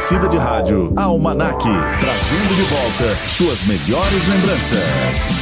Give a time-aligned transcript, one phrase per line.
[0.00, 1.62] Aparecida de Rádio, Almanac,
[2.00, 5.34] trazendo de volta suas melhores lembranças.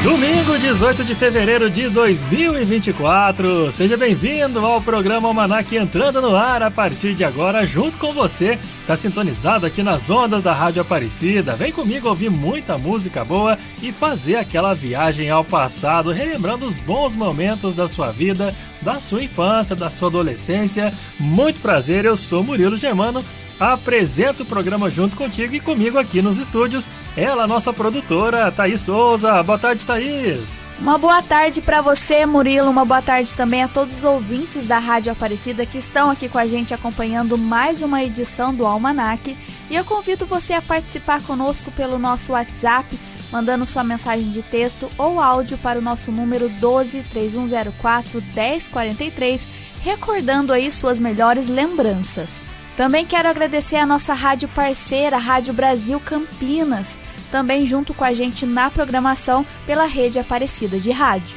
[0.00, 3.72] Domingo, 18 de fevereiro de 2024.
[3.72, 8.60] Seja bem-vindo ao programa Almanac entrando no ar a partir de agora, junto com você.
[8.86, 11.56] Tá sintonizado aqui nas ondas da Rádio Aparecida.
[11.56, 17.16] Vem comigo ouvir muita música boa e fazer aquela viagem ao passado, relembrando os bons
[17.16, 20.94] momentos da sua vida, da sua infância, da sua adolescência.
[21.18, 23.20] Muito prazer, eu sou Murilo Germano
[23.60, 26.88] apresento o programa junto contigo e comigo aqui nos estúdios.
[27.14, 29.42] Ela, nossa produtora, Thaís Souza.
[29.42, 30.70] Boa tarde, Thaís.
[30.80, 32.70] Uma boa tarde para você, Murilo.
[32.70, 36.38] Uma boa tarde também a todos os ouvintes da Rádio Aparecida que estão aqui com
[36.38, 39.36] a gente acompanhando mais uma edição do Almanac.
[39.68, 42.98] E eu convido você a participar conosco pelo nosso WhatsApp,
[43.30, 49.48] mandando sua mensagem de texto ou áudio para o nosso número 12 3104 1043,
[49.82, 52.59] recordando aí suas melhores lembranças.
[52.80, 56.98] Também quero agradecer a nossa rádio parceira, Rádio Brasil Campinas,
[57.30, 61.36] também junto com a gente na programação pela rede Aparecida de Rádio.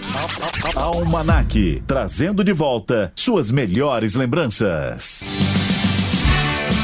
[0.74, 5.22] Almanac, trazendo de volta suas melhores lembranças.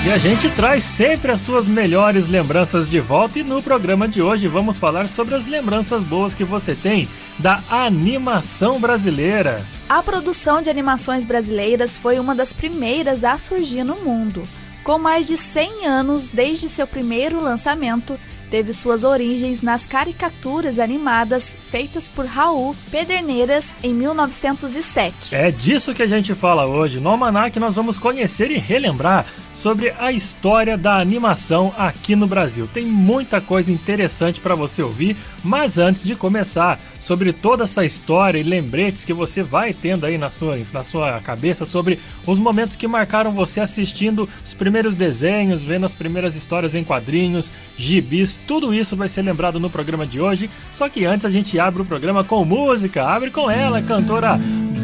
[0.05, 4.21] E a gente traz sempre as suas melhores lembranças de volta e no programa de
[4.21, 9.61] hoje vamos falar sobre as lembranças boas que você tem da animação brasileira.
[9.89, 14.43] A produção de animações brasileiras foi uma das primeiras a surgir no mundo.
[14.85, 18.17] Com mais de 100 anos desde seu primeiro lançamento,
[18.49, 25.35] teve suas origens nas caricaturas animadas feitas por Raul Pederneiras em 1907.
[25.35, 26.99] É disso que a gente fala hoje.
[26.99, 32.67] No Almanac nós vamos conhecer e relembrar sobre a história da animação aqui no Brasil.
[32.73, 38.39] Tem muita coisa interessante para você ouvir, mas antes de começar, sobre toda essa história
[38.39, 42.75] e lembretes que você vai tendo aí na sua, na sua cabeça sobre os momentos
[42.75, 48.73] que marcaram você assistindo os primeiros desenhos, vendo as primeiras histórias em quadrinhos, gibis, tudo
[48.73, 50.49] isso vai ser lembrado no programa de hoje.
[50.71, 54.39] Só que antes a gente abre o programa com música, abre com ela, cantora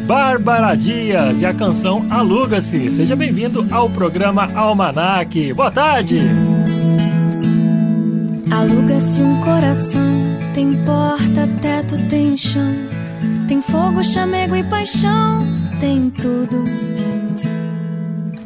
[0.06, 2.90] Bárbara Dias e a canção Aluga-se.
[2.90, 5.52] Seja bem-vindo ao programa Almanac.
[5.52, 6.20] Boa tarde!
[8.50, 12.74] Aluga-se um coração, tem porta, teto, tem chão,
[13.48, 15.44] tem fogo, chamego e paixão,
[15.80, 16.64] tem tudo.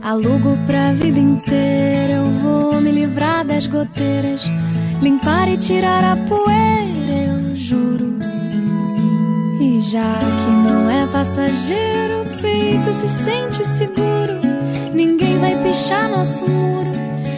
[0.03, 4.51] Alugo pra vida inteira, eu vou me livrar das goteiras,
[5.03, 8.17] limpar e tirar a poeira, eu juro.
[9.61, 14.41] E já que não é passageiro, o peito se sente seguro.
[14.95, 16.91] Ninguém vai pichar nosso muro,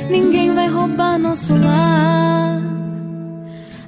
[0.09, 2.63] ninguém vai roubar nosso lar.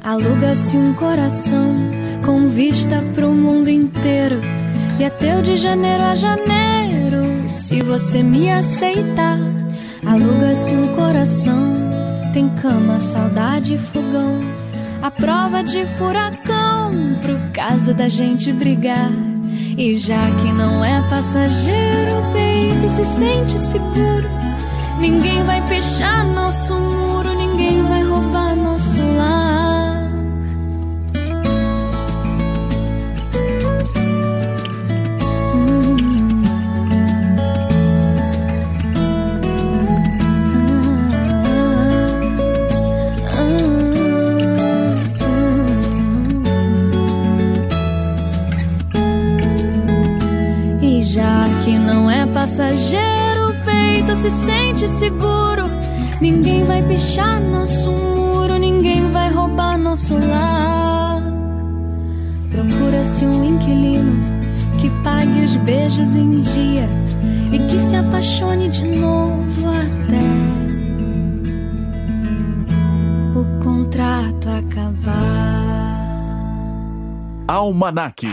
[0.03, 1.77] Aluga-se um coração
[2.27, 4.41] com vista pro mundo inteiro.
[4.99, 6.94] E é teu de janeiro a janeiro,
[7.47, 9.38] se você me aceitar.
[10.06, 11.75] Aluga-se um coração,
[12.32, 14.41] tem cama, saudade e fogão.
[15.03, 16.91] A prova de furacão
[17.21, 19.10] pro caso da gente brigar.
[19.77, 24.28] E já que não é passageiro, o peito se sente seguro.
[25.00, 28.53] Ninguém vai fechar nosso muro, ninguém vai roubar
[52.44, 55.65] passageiro, o peito se sente seguro.
[56.21, 61.22] Ninguém vai pichar nosso muro, ninguém vai roubar nosso lar.
[62.50, 64.12] Procura-se um inquilino
[64.78, 66.87] que pague os beijos em dia
[67.50, 70.21] e que se apaixone de novo até
[73.34, 75.15] o contrato acabar.
[77.49, 78.28] Almanac.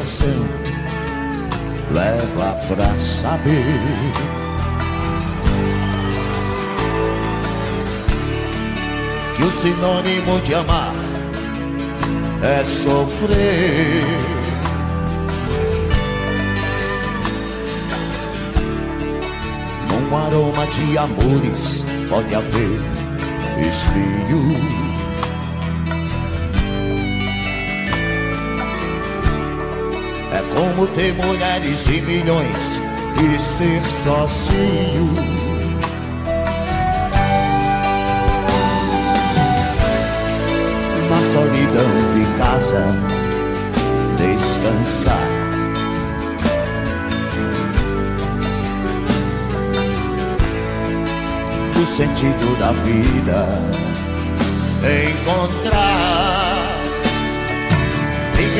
[0.00, 0.48] Coração
[1.92, 3.64] leva pra saber
[9.36, 10.94] que o sinônimo de amar
[12.42, 14.06] é sofrer.
[19.90, 22.80] Num aroma de amores pode haver
[23.68, 24.79] espinho.
[30.60, 32.78] Como ter mulheres e milhões
[33.16, 35.14] e ser sozinho.
[41.08, 42.84] Na solidão de casa,
[44.18, 45.28] descansar.
[51.74, 53.48] O sentido da vida
[55.08, 56.09] encontrar.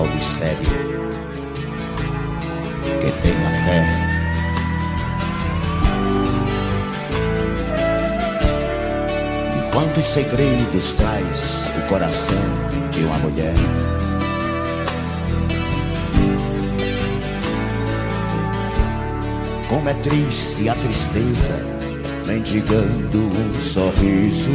[0.00, 0.58] Revelará o mistério?
[3.00, 3.86] Que tenha fé.
[9.58, 12.36] E quantos segredos traz o coração
[12.90, 13.54] de uma mulher?
[19.68, 21.54] Como é triste a tristeza,
[22.26, 24.50] mendigando um sorriso.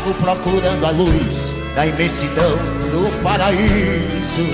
[0.00, 2.56] Cego procurando a luz da imensidão
[2.90, 4.46] do paraíso.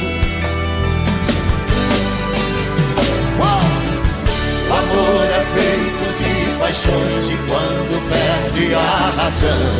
[3.39, 3.67] Oh!
[4.69, 9.75] O amor é feito de paixões e quando perde a razão,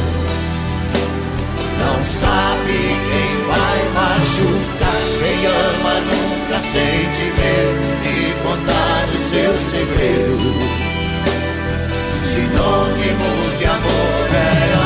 [1.79, 4.97] não sabe quem vai machucar.
[5.19, 10.49] Quem ama nunca sente medo de contar o seu segredo.
[12.25, 14.86] Sinônimo de amor é amar.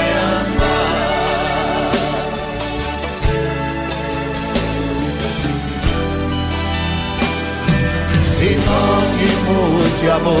[8.71, 10.35] Sinônimo de amor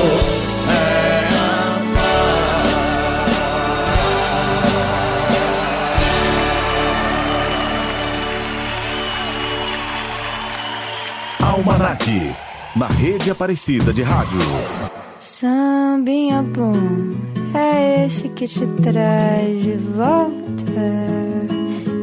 [0.69, 1.31] é
[11.43, 12.05] Almanac,
[12.75, 14.39] na rede Aparecida de Rádio.
[15.19, 16.73] Sambinha bom,
[17.53, 20.31] é esse que te traz de volta.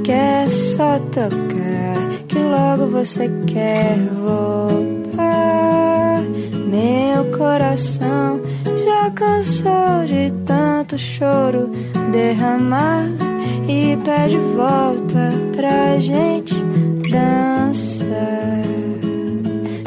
[0.04, 1.96] Quer só tocar,
[2.28, 4.97] que logo você quer voltar.
[6.70, 8.40] Meu coração
[8.84, 11.70] já cansou de tanto choro
[12.12, 13.06] derramar
[13.66, 16.54] e pede volta pra gente
[17.10, 18.06] dançar.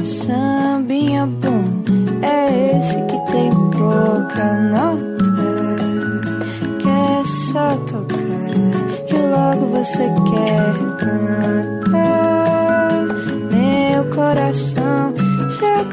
[0.03, 1.63] Sambinha bom,
[2.23, 5.21] é esse que tem pouca nota.
[6.81, 11.71] Quer só tocar, que logo você quer cantar.
[13.51, 15.10] Meu coração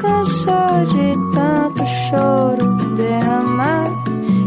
[0.01, 3.87] cansou de tanto choro derramar.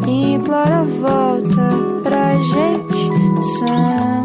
[0.06, 1.68] Implora volta
[2.02, 3.10] pra gente
[3.58, 4.21] sambar.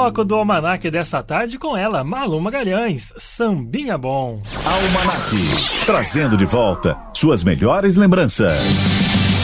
[0.00, 4.40] Bloco do Almanac dessa tarde com ela, Malu Magalhães, Sambinha Bom.
[4.64, 8.58] Almanac, trazendo de volta suas melhores lembranças.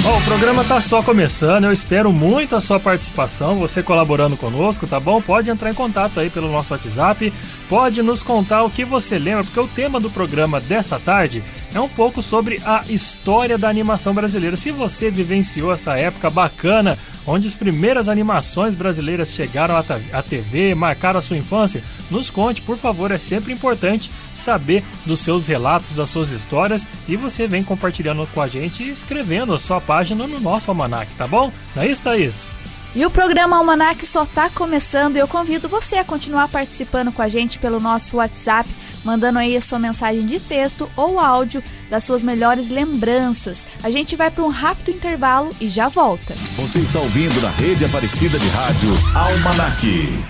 [0.03, 4.87] Bom, o programa tá só começando, eu espero muito a sua participação, você colaborando conosco,
[4.87, 5.21] tá bom?
[5.21, 7.31] Pode entrar em contato aí pelo nosso WhatsApp,
[7.69, 11.45] pode nos contar o que você lembra, porque o tema do programa dessa tarde
[11.77, 14.57] é um pouco sobre a história da animação brasileira.
[14.57, 21.19] Se você vivenciou essa época bacana, onde as primeiras animações brasileiras chegaram à TV, marcaram
[21.19, 26.09] a sua infância, nos conte, por favor, é sempre importante saber dos seus relatos, das
[26.09, 30.41] suas histórias e você vem compartilhando com a gente e escrevendo a sua página no
[30.41, 31.53] nosso almanac, tá bom?
[31.75, 32.53] Não é isso, Thaís?
[32.97, 37.21] E o programa Almanac só tá começando e eu convido você a continuar participando com
[37.21, 38.67] a gente pelo nosso WhatsApp,
[39.07, 43.67] mandando aí a sua mensagem de texto ou áudio das suas melhores lembranças.
[43.85, 46.35] A gente vai para um rápido intervalo e já volta.
[46.35, 50.27] Você está ouvindo na rede Aparecida de Rádio Almanac.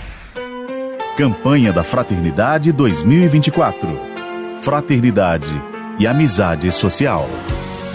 [1.16, 3.88] Campanha da Fraternidade 2024.
[4.60, 5.60] Fraternidade
[5.98, 7.26] e amizade social.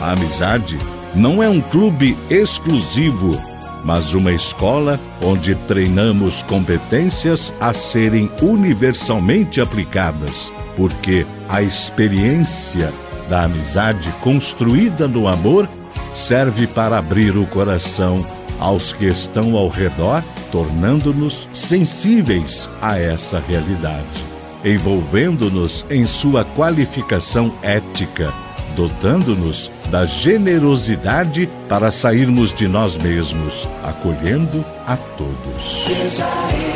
[0.01, 0.79] A amizade
[1.13, 3.39] não é um clube exclusivo,
[3.83, 12.91] mas uma escola onde treinamos competências a serem universalmente aplicadas, porque a experiência
[13.29, 15.67] da amizade construída no amor
[16.13, 18.25] serve para abrir o coração
[18.59, 24.31] aos que estão ao redor, tornando-nos sensíveis a essa realidade.
[24.63, 28.31] envolvendo-nos em sua qualificação ética,
[28.71, 36.70] dotando-nos da generosidade para sairmos de nós mesmos, acolhendo a todos.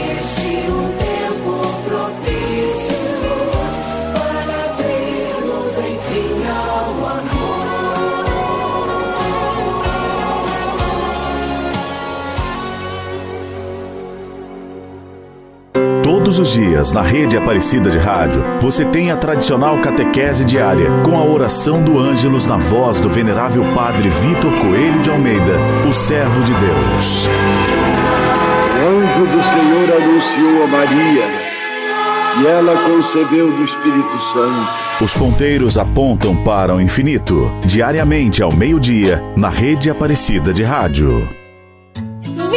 [16.26, 21.20] Todos os dias, na rede Aparecida de Rádio, você tem a tradicional catequese diária, com
[21.20, 25.54] a oração do Ângelus na voz do venerável Padre Vitor Coelho de Almeida,
[25.88, 27.28] o servo de Deus.
[28.74, 31.26] O anjo do Senhor anunciou a Maria,
[32.42, 35.04] e ela concebeu do Espírito Santo.
[35.04, 41.45] Os ponteiros apontam para o infinito, diariamente ao meio-dia, na rede Aparecida de Rádio.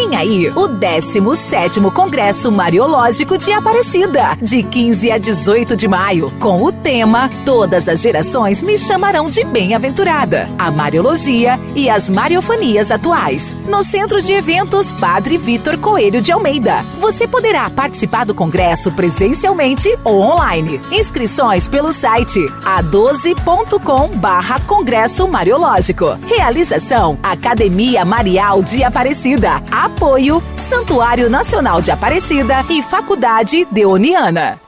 [0.09, 6.63] Vem aí o 17º Congresso Mariológico de Aparecida, de 15 a 18 de maio, com
[6.63, 13.55] o tema Todas as gerações me chamarão de bem-aventurada, a Mariologia e as Mariofanias atuais.
[13.67, 16.83] No Centro de Eventos Padre Vitor Coelho de Almeida.
[16.99, 20.81] Você poderá participar do congresso presencialmente ou online.
[20.91, 26.19] Inscrições pelo site a12.com barra Congresso Mariológico.
[26.27, 29.63] Realização Academia Marial de Aparecida.
[29.99, 34.68] Apoio Santuário Nacional de Aparecida e Faculdade Deoniana.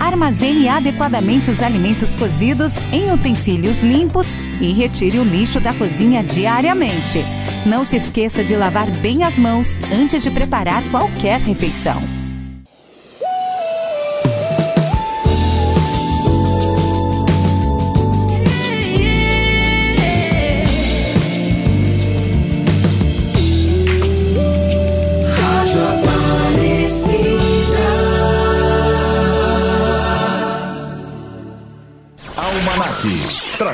[0.00, 7.24] Armazene adequadamente os alimentos cozidos em utensílios limpos e retire o lixo da cozinha diariamente.
[7.64, 12.23] Não se esqueça de lavar bem as mãos antes de preparar qualquer refeição.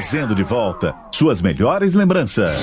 [0.01, 2.57] Trazendo de volta suas melhores lembranças.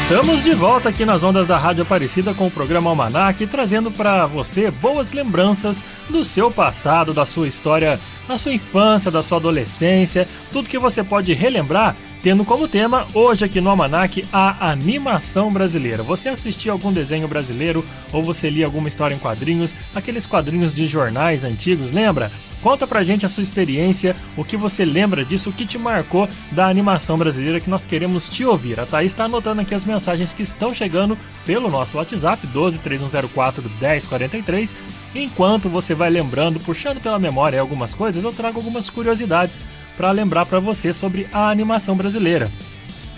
[0.00, 4.24] Estamos de volta aqui nas ondas da Rádio Aparecida com o programa Almanac, trazendo para
[4.24, 10.26] você boas lembranças do seu passado, da sua história, da sua infância, da sua adolescência,
[10.50, 16.02] tudo que você pode relembrar, tendo como tema hoje aqui no Almanac a animação brasileira.
[16.02, 20.86] Você assistia algum desenho brasileiro ou você lia alguma história em quadrinhos, aqueles quadrinhos de
[20.86, 22.32] jornais antigos, lembra?
[22.62, 26.26] Conta pra gente a sua experiência, o que você lembra disso, o que te marcou
[26.50, 28.80] da animação brasileira que nós queremos te ouvir.
[28.80, 33.62] A Thaís está anotando aqui as mensagens que estão chegando pelo nosso WhatsApp 12 3104
[33.78, 34.74] 1043.
[35.14, 39.60] Enquanto você vai lembrando, puxando pela memória algumas coisas, eu trago algumas curiosidades
[39.96, 42.50] para lembrar para você sobre a animação brasileira.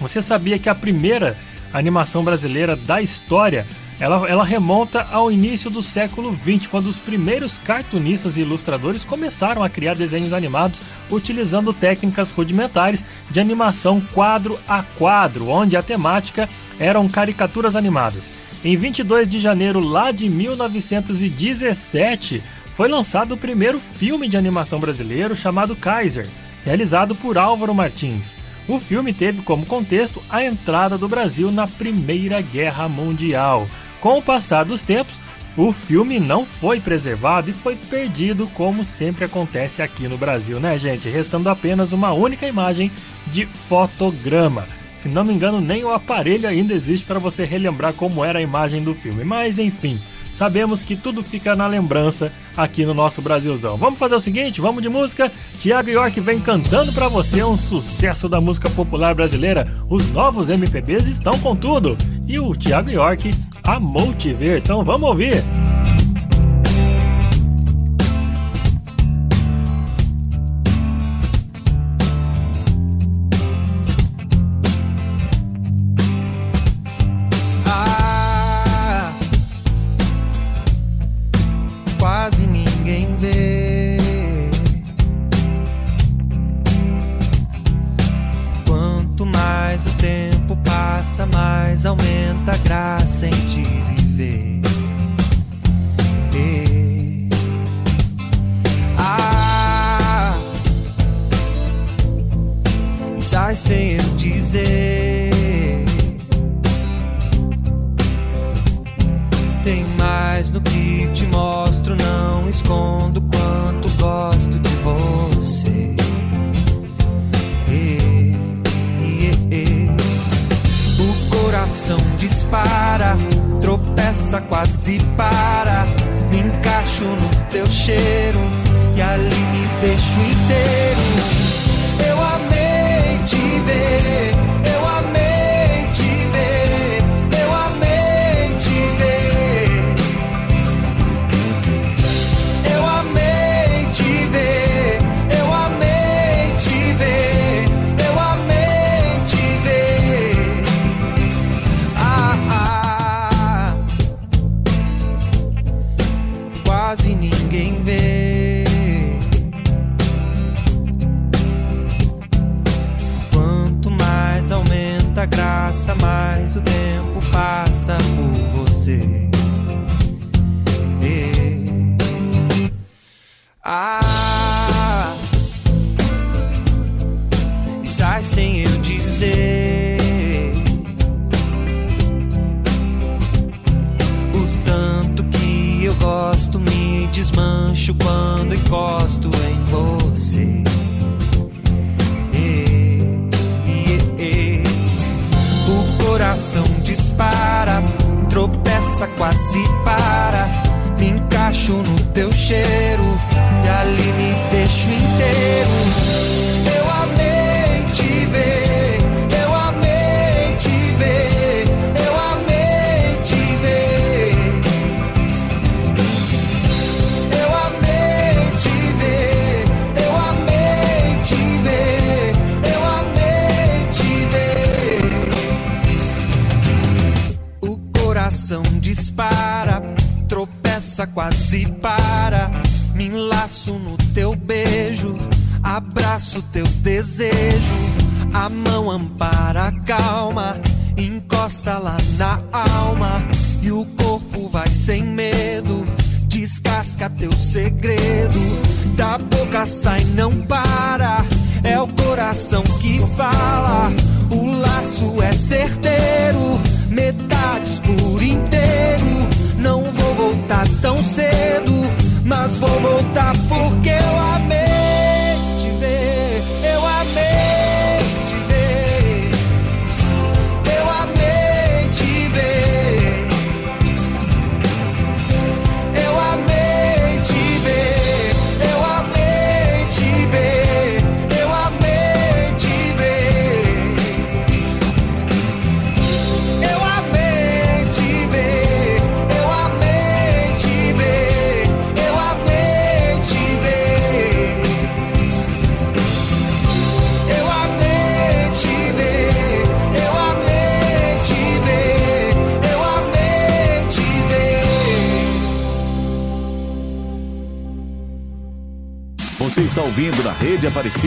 [0.00, 1.36] Você sabia que a primeira
[1.72, 3.66] animação brasileira da história
[3.98, 9.64] ela, ela, remonta ao início do século XX, quando os primeiros cartunistas e ilustradores começaram
[9.64, 16.46] a criar desenhos animados utilizando técnicas rudimentares de animação quadro a quadro, onde a temática
[16.78, 18.30] eram caricaturas animadas.
[18.62, 22.42] Em 22 de janeiro lá de 1917,
[22.74, 26.28] foi lançado o primeiro filme de animação brasileiro chamado Kaiser,
[26.66, 28.36] realizado por Álvaro Martins.
[28.68, 33.68] O filme teve como contexto a entrada do Brasil na Primeira Guerra Mundial.
[34.00, 35.20] Com o passar dos tempos,
[35.56, 40.76] o filme não foi preservado e foi perdido, como sempre acontece aqui no Brasil, né,
[40.76, 41.08] gente?
[41.08, 42.90] Restando apenas uma única imagem
[43.28, 44.66] de fotograma.
[44.96, 48.42] Se não me engano, nem o aparelho ainda existe para você relembrar como era a
[48.42, 49.22] imagem do filme.
[49.22, 50.00] Mas enfim,
[50.36, 53.78] sabemos que tudo fica na lembrança aqui no nosso Brasilzão.
[53.78, 55.32] Vamos fazer o seguinte, vamos de música.
[55.58, 59.66] Tiago York vem cantando para você um sucesso da música popular brasileira.
[59.88, 61.96] Os novos MPBs estão com tudo.
[62.26, 63.30] E o Tiago York
[63.64, 65.42] amou te ver, então vamos ouvir.
[65.42, 65.95] Ah,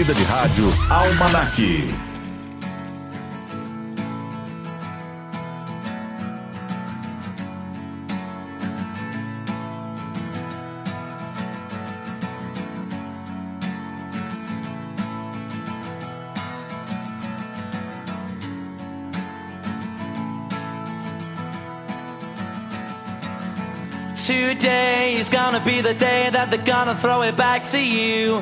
[0.04, 1.56] de rádio Almanac.
[24.16, 28.42] Today is gonna be the day that they're gonna throw it back to you.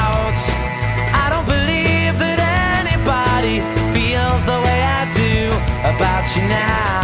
[6.35, 7.00] you now.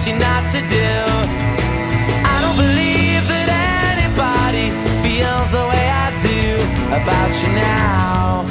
[0.00, 0.92] What you're not to do.
[2.24, 3.48] I don't believe that
[3.98, 4.70] anybody
[5.02, 6.56] feels the way I do
[6.88, 8.46] about you now.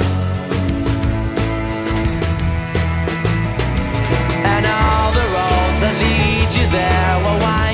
[4.46, 7.69] And all the roads that lead you there were winding.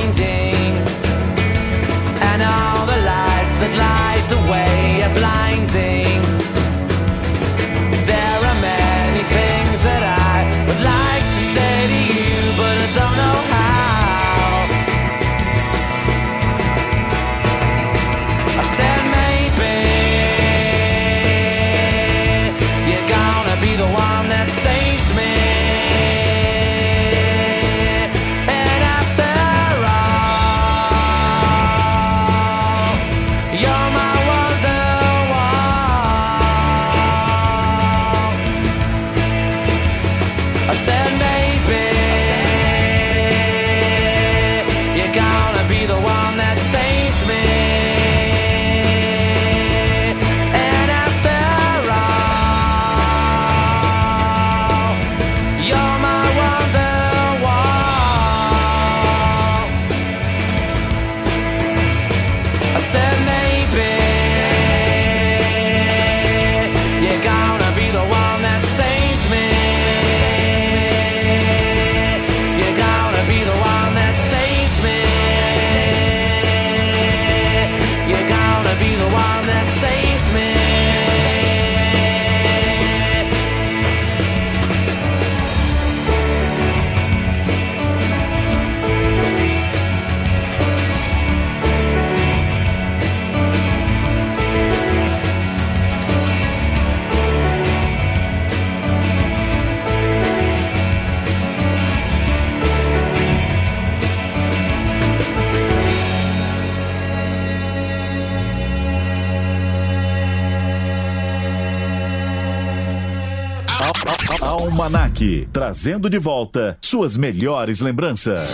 [115.53, 118.49] Trazendo de volta suas melhores lembranças.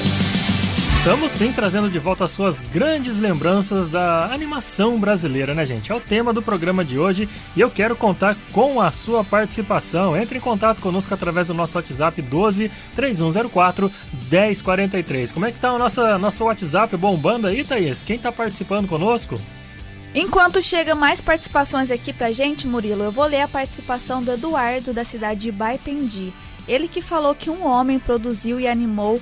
[0.96, 5.92] Estamos sim trazendo de volta as suas grandes lembranças da animação brasileira, né, gente?
[5.92, 10.16] É o tema do programa de hoje e eu quero contar com a sua participação.
[10.16, 13.92] Entre em contato conosco através do nosso WhatsApp 12 3104
[14.30, 15.32] 1043.
[15.32, 18.00] Como é que tá o nosso, nosso WhatsApp bombando aí, Thaís?
[18.00, 19.38] Quem tá participando conosco?
[20.14, 24.94] Enquanto chega mais participações aqui pra gente, Murilo, eu vou ler a participação do Eduardo
[24.94, 26.32] da cidade de Baipendi.
[26.66, 29.20] Ele que falou que um homem produziu e animou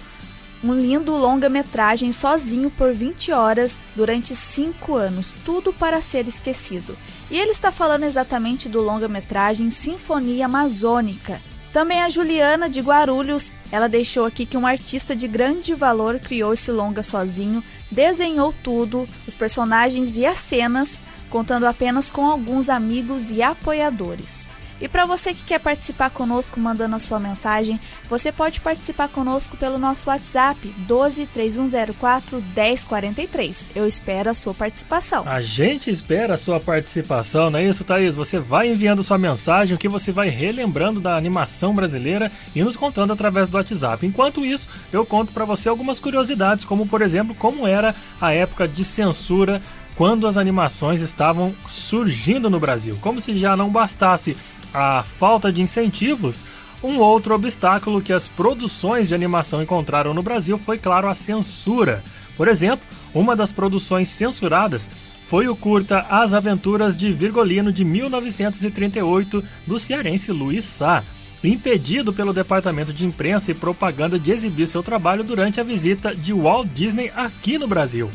[0.62, 6.96] um lindo longa-metragem sozinho por 20 horas durante 5 anos, tudo para ser esquecido.
[7.30, 11.40] E ele está falando exatamente do longa-metragem Sinfonia Amazônica.
[11.72, 16.52] Também a Juliana de Guarulhos, ela deixou aqui que um artista de grande valor criou
[16.52, 21.00] esse longa sozinho, desenhou tudo, os personagens e as cenas,
[21.30, 24.50] contando apenas com alguns amigos e apoiadores.
[24.80, 29.56] E para você que quer participar conosco mandando a sua mensagem, você pode participar conosco
[29.56, 33.68] pelo nosso WhatsApp 12 3104 1043.
[33.74, 35.24] Eu espero a sua participação.
[35.26, 38.14] A gente espera a sua participação, não é isso, Thaís?
[38.14, 42.76] Você vai enviando sua mensagem, o que você vai relembrando da animação brasileira e nos
[42.76, 44.06] contando através do WhatsApp.
[44.06, 48.66] Enquanto isso, eu conto para você algumas curiosidades, como por exemplo, como era a época
[48.66, 49.60] de censura
[49.94, 52.96] quando as animações estavam surgindo no Brasil.
[53.02, 54.34] Como se já não bastasse
[54.72, 56.44] a falta de incentivos,
[56.82, 62.02] um outro obstáculo que as produções de animação encontraram no Brasil foi, claro, a censura.
[62.36, 64.90] Por exemplo, uma das produções censuradas
[65.24, 71.04] foi o curta As Aventuras de Virgolino de 1938 do cearense Luiz Sá,
[71.44, 76.32] impedido pelo Departamento de Imprensa e Propaganda de exibir seu trabalho durante a visita de
[76.32, 78.10] Walt Disney aqui no Brasil.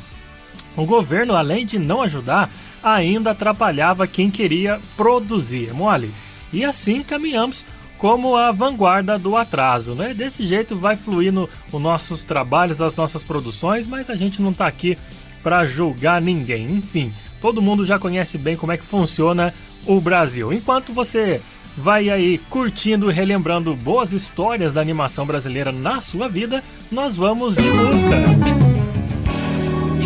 [0.75, 2.49] O governo, além de não ajudar,
[2.83, 6.11] ainda atrapalhava quem queria produzir, mole.
[6.51, 7.65] E assim caminhamos
[7.97, 10.13] como a vanguarda do atraso, né?
[10.13, 14.67] Desse jeito vai fluindo os nossos trabalhos, as nossas produções, mas a gente não está
[14.67, 14.97] aqui
[15.41, 16.65] para julgar ninguém.
[16.71, 19.53] Enfim, todo mundo já conhece bem como é que funciona
[19.85, 20.51] o Brasil.
[20.51, 21.41] Enquanto você
[21.77, 27.55] vai aí curtindo e relembrando boas histórias da animação brasileira na sua vida, nós vamos
[27.55, 28.23] de música.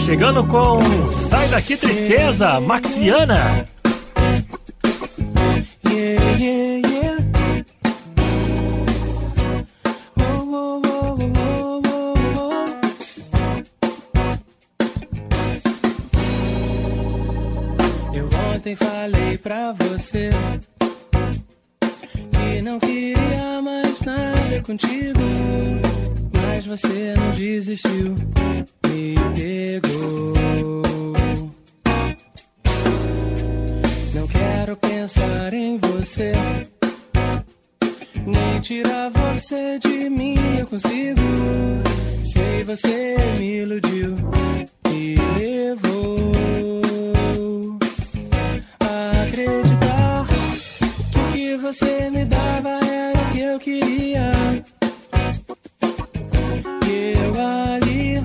[0.06, 3.66] Chegando com Sai Daqui Tristeza, Maxiana.
[18.14, 20.30] Eu ontem falei pra você
[22.32, 25.20] que não queria mais nada contigo,
[26.42, 28.16] mas você não desistiu,
[28.88, 30.30] me pegou.
[34.32, 36.32] Quero pensar em você,
[38.26, 40.36] nem tirar você de mim.
[40.60, 41.22] Eu consigo,
[42.24, 44.16] sei você me iludiu,
[44.90, 46.32] me levou
[48.80, 50.28] a acreditar
[51.12, 54.32] que o que você me dava era o que eu queria.
[56.82, 58.16] Que eu ali,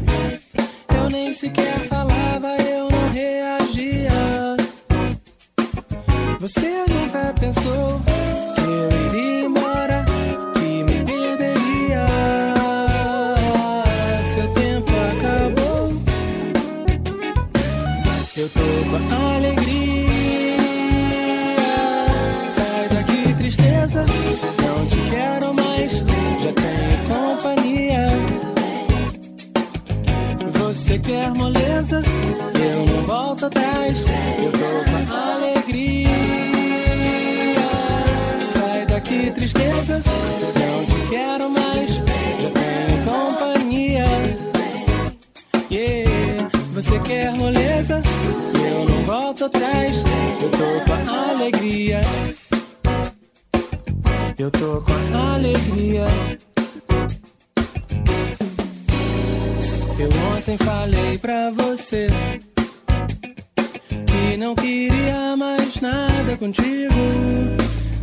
[0.96, 2.48] eu nem sequer falava,
[6.46, 8.02] Você nunca pensou
[8.54, 10.04] que eu iria embora,
[10.52, 12.04] que me perderia.
[14.22, 15.88] Seu tempo acabou.
[18.36, 20.58] Eu tô com alegria.
[22.50, 24.04] Sai daqui, tristeza.
[24.04, 28.06] Não te quero mais, já tenho companhia.
[30.58, 32.02] Você quer moleza?
[32.54, 34.04] Eu não volto atrás.
[34.44, 34.93] Eu tô com
[35.64, 36.08] alegria.
[38.46, 40.02] Sai daqui, tristeza.
[40.04, 44.04] Não te quero mais, já tenho companhia.
[45.70, 46.48] Yeah.
[46.72, 48.02] Você quer moleza?
[48.54, 50.04] Eu não volto atrás.
[50.42, 52.00] Eu tô com alegria.
[54.38, 56.06] Eu tô com alegria.
[59.96, 62.08] Eu ontem falei pra você
[64.36, 66.94] não queria mais nada contigo,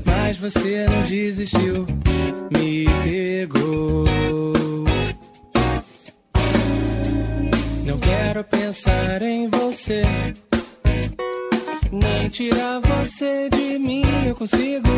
[0.06, 1.86] mas você não desistiu,
[2.58, 4.06] me pegou.
[7.86, 10.02] Não quero pensar em você,
[11.92, 14.04] nem tirar você de mim.
[14.26, 14.90] Eu consigo,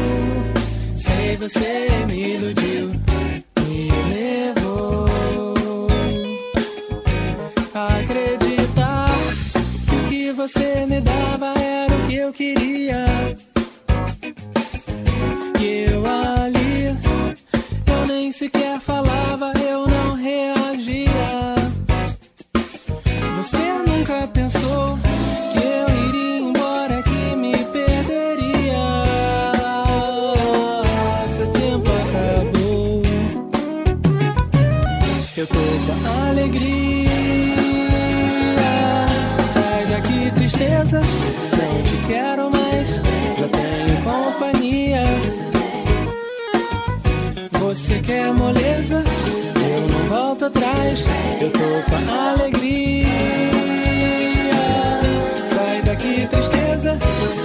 [0.96, 2.90] sei você me iludiu,
[3.66, 5.08] me levou
[7.74, 8.43] acreditar que o que
[10.44, 13.06] você me dava era o que eu queria.
[15.58, 16.88] Que eu ali,
[17.88, 19.93] eu nem sequer falava, eu não
[51.44, 51.60] Eu tô
[51.90, 53.08] com alegria.
[55.46, 56.98] Sai daqui, tristeza.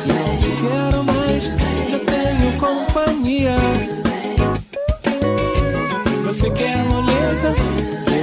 [0.07, 1.45] Não te quero mais,
[1.91, 3.57] já tenho companhia.
[6.25, 7.55] Você quer moleza?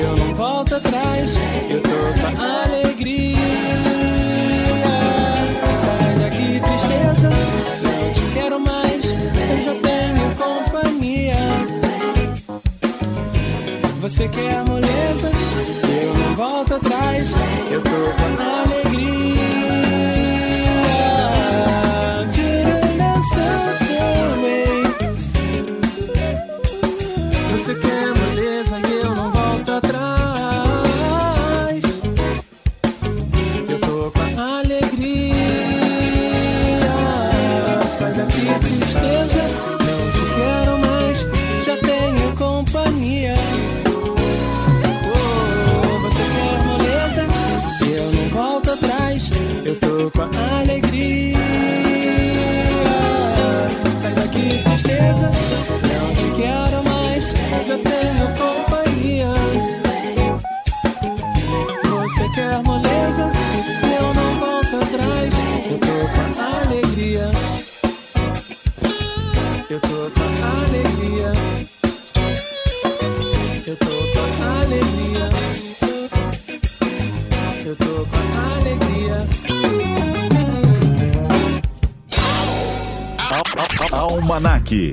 [0.03, 1.35] Eu não volto atrás.
[1.69, 3.35] Eu tô com alegria.
[5.77, 7.29] Sai daqui, tristeza.
[7.83, 9.05] Não te quero mais.
[9.05, 11.35] Eu já tenho companhia.
[14.01, 14.74] Você quer moleza?
[16.75, 17.33] Eu não volto atrás.
[17.71, 18.54] Eu tô com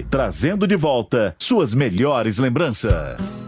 [0.08, 3.41] Trazendo de volta suas melhores lembranças.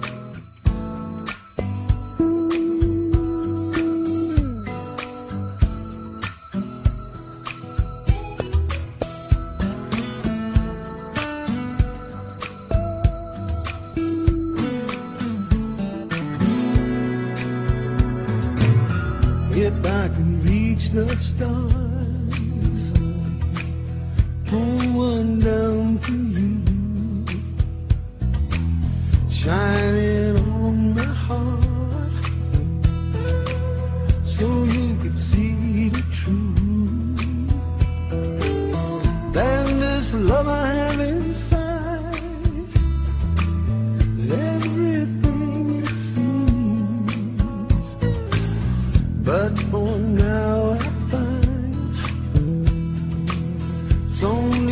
[54.14, 54.63] 总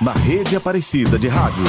[0.00, 1.64] na Rede Aparecida de Rádio.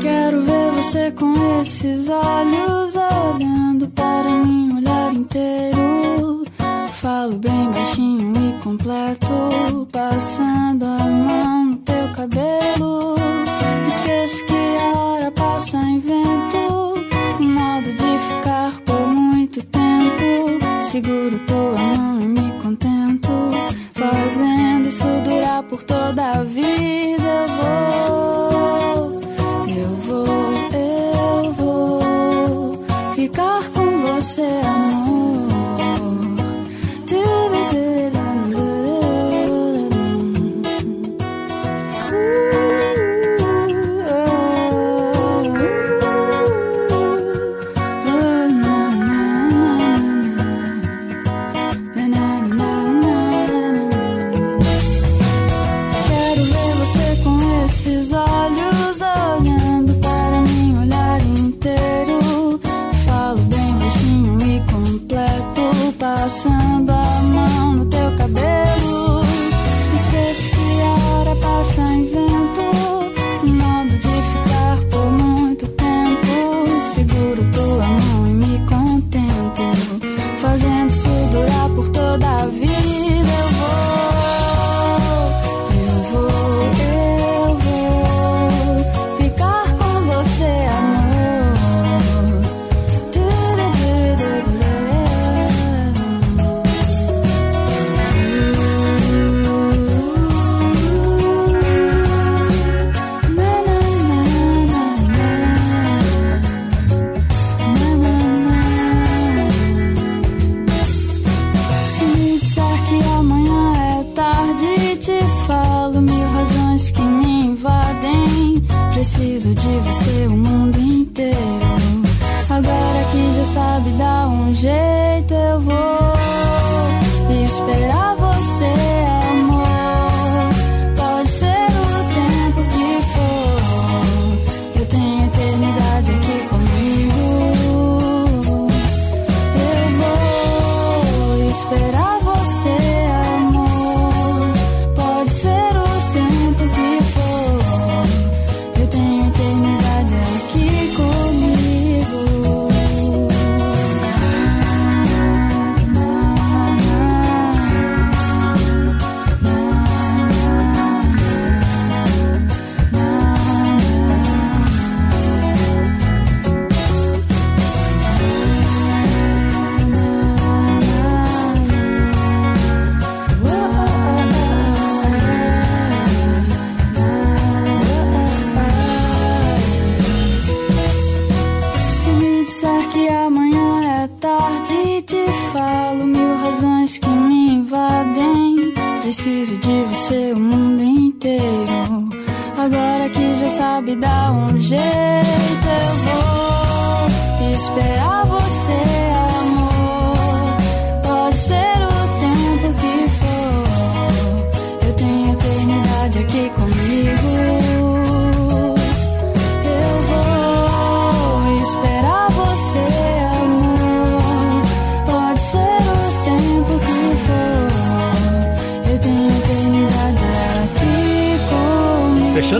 [0.00, 6.44] Quero ver você com esses olhos olhando para mim, o olhar inteiro.
[6.92, 10.73] Falo bem baixinho e completo, passando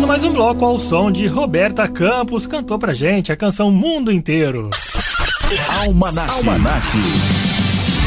[0.05, 4.13] Fechando mais um bloco ao som de Roberta Campos, cantou pra gente a canção Mundo
[4.13, 4.69] Inteiro.
[5.83, 6.31] Almanac.
[6.31, 7.44] Almanac.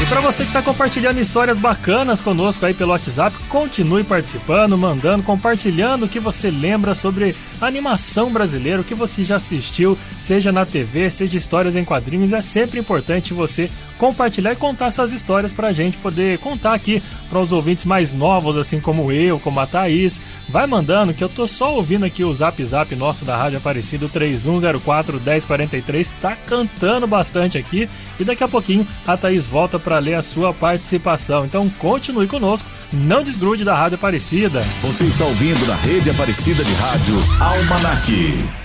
[0.08, 6.06] Pra você que tá compartilhando histórias bacanas conosco aí pelo WhatsApp, continue participando, mandando, compartilhando
[6.06, 10.64] o que você lembra sobre a animação brasileira, o que você já assistiu, seja na
[10.64, 12.32] TV, seja histórias em quadrinhos.
[12.32, 17.40] É sempre importante você compartilhar e contar essas histórias pra gente poder contar aqui para
[17.40, 20.20] os ouvintes mais novos, assim como eu, como a Thaís.
[20.48, 24.08] Vai mandando que eu tô só ouvindo aqui o zap zap nosso da Rádio Aparecido
[24.08, 27.88] 3104 1043, tá cantando bastante aqui
[28.18, 31.44] e daqui a pouquinho a Thaís volta para ler a sua participação.
[31.44, 34.60] Então continue conosco, não desgrude da Rádio Aparecida.
[34.82, 38.58] Você está ouvindo na rede Aparecida de Rádio Almanac.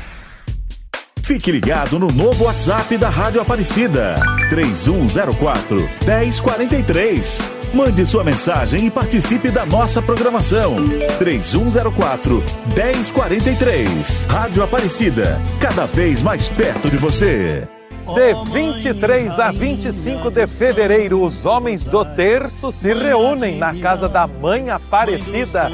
[1.23, 4.15] Fique ligado no novo WhatsApp da Rádio Aparecida.
[4.49, 7.63] 3104 1043.
[7.73, 10.75] Mande sua mensagem e participe da nossa programação.
[11.17, 12.43] 3104
[12.75, 14.27] 1043.
[14.29, 17.67] Rádio Aparecida, cada vez mais perto de você.
[18.11, 24.27] De 23 a 25 de fevereiro, os homens do terço se reúnem na casa da
[24.27, 25.71] Mãe Aparecida.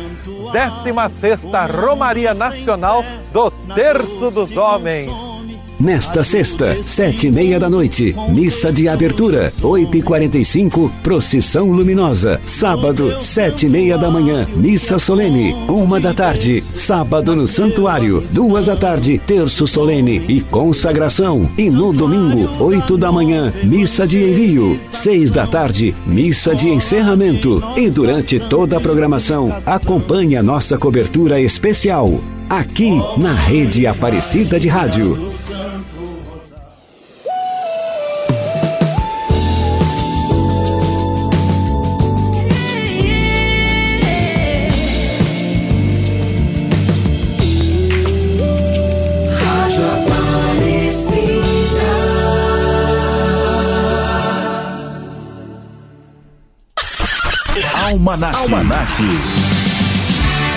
[0.54, 3.04] 16ª Romaria Nacional
[3.34, 5.39] do Terço dos Homens.
[5.80, 10.92] Nesta sexta, sete e meia da noite, missa de abertura, oito e quarenta e cinco,
[11.02, 12.42] procissão luminosa.
[12.46, 18.66] Sábado, sete e meia da manhã, missa solene, uma da tarde, sábado no santuário, duas
[18.66, 21.50] da tarde, terço solene e consagração.
[21.58, 27.64] E no domingo, oito da manhã, missa de envio, seis da tarde, missa de encerramento.
[27.78, 32.20] E durante toda a programação, acompanhe a nossa cobertura especial.
[32.50, 35.30] Aqui na Rede Aparecida de Rádio.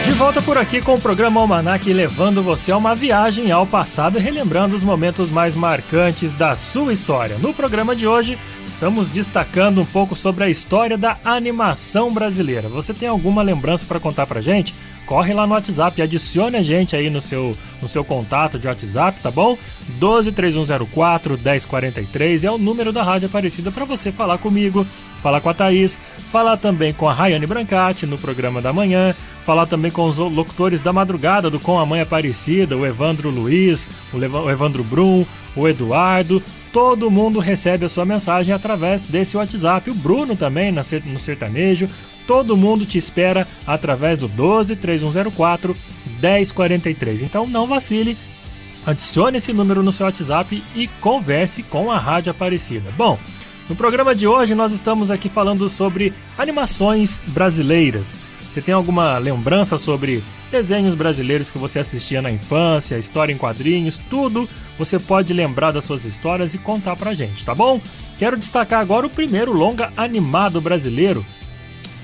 [0.05, 4.18] De volta por aqui com o programa Almanac, levando você a uma viagem ao passado
[4.18, 7.39] e relembrando os momentos mais marcantes da sua história.
[7.39, 12.68] No programa de hoje, estamos destacando um pouco sobre a história da animação brasileira.
[12.68, 14.74] Você tem alguma lembrança para contar pra gente?
[15.12, 19.20] Corre lá no WhatsApp, adicione a gente aí no seu, no seu contato de WhatsApp,
[19.20, 19.58] tá bom?
[20.00, 24.86] 123104 1043 é o número da Rádio Aparecida para você falar comigo,
[25.22, 26.00] falar com a Thaís,
[26.30, 30.80] falar também com a Rayane Brancati no programa da manhã, falar também com os locutores
[30.80, 36.42] da madrugada do Com a Mãe Aparecida, o Evandro Luiz, o Evandro Brum, o Eduardo.
[36.72, 39.90] Todo mundo recebe a sua mensagem através desse WhatsApp.
[39.90, 41.88] O Bruno também no sertanejo.
[42.26, 45.76] Todo mundo te espera através do 12 3104
[46.22, 47.22] 1043.
[47.22, 48.16] Então não vacile,
[48.86, 52.90] adicione esse número no seu WhatsApp e converse com a Rádio Aparecida.
[52.96, 53.18] Bom,
[53.68, 58.32] no programa de hoje nós estamos aqui falando sobre animações brasileiras.
[58.53, 63.96] Você tem alguma lembrança sobre desenhos brasileiros que você assistia na infância, história em quadrinhos,
[64.11, 64.46] tudo?
[64.78, 67.80] Você pode lembrar das suas histórias e contar pra gente, tá bom?
[68.18, 71.24] Quero destacar agora o primeiro longa animado brasileiro,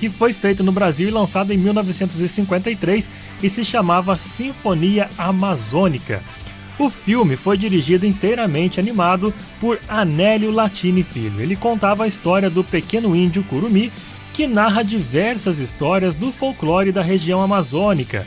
[0.01, 3.11] que foi feito no Brasil e lançado em 1953
[3.43, 6.23] e se chamava Sinfonia Amazônica.
[6.79, 11.43] O filme foi dirigido inteiramente animado por Anélio Latini Filho.
[11.43, 13.93] Ele contava a história do pequeno índio Curumi,
[14.39, 18.25] que narra diversas histórias do folclore da região amazônica.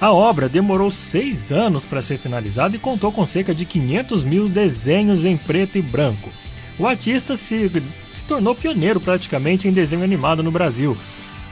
[0.00, 4.48] A obra demorou seis anos para ser finalizada e contou com cerca de 500 mil
[4.48, 6.30] desenhos em preto e branco.
[6.78, 7.72] O artista se,
[8.12, 10.96] se tornou pioneiro praticamente em desenho animado no Brasil.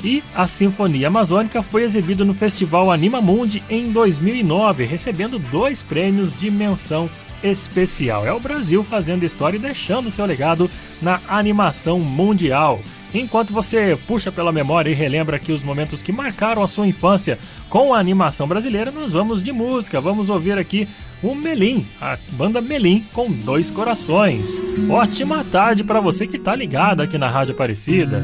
[0.04, 6.32] E a Sinfonia Amazônica foi exibida no Festival Anima Mundi em 2009, recebendo dois prêmios
[6.32, 7.10] de menção
[7.42, 8.24] especial.
[8.24, 10.70] É o Brasil fazendo história e deixando seu legado
[11.02, 12.80] na animação mundial.
[13.18, 17.38] Enquanto você puxa pela memória e relembra aqui os momentos que marcaram a sua infância
[17.70, 20.00] com a animação brasileira, nós vamos de música.
[20.02, 20.86] Vamos ouvir aqui
[21.22, 24.62] o Melim, a banda Melim com dois corações.
[24.90, 28.22] Ótima tarde para você que tá ligado aqui na Rádio Aparecida.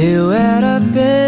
[0.00, 1.27] Eu era apenas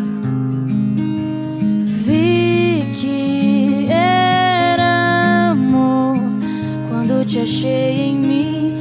[7.41, 8.75] Achei em mim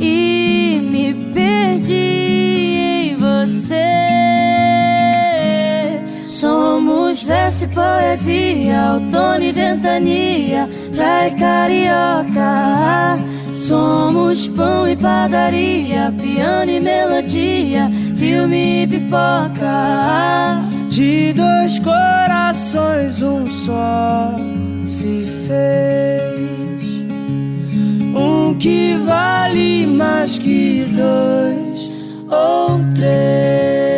[0.00, 3.84] e me perdi em você.
[6.24, 13.18] Somos verso e poesia, outono e ventania, praia carioca.
[13.52, 20.62] Somos pão e padaria, piano e melodia, filme e pipoca.
[20.88, 24.34] De dois corações, um só
[24.86, 26.57] se fez.
[28.28, 31.90] Um que vale mais que dois
[32.30, 33.97] ou três.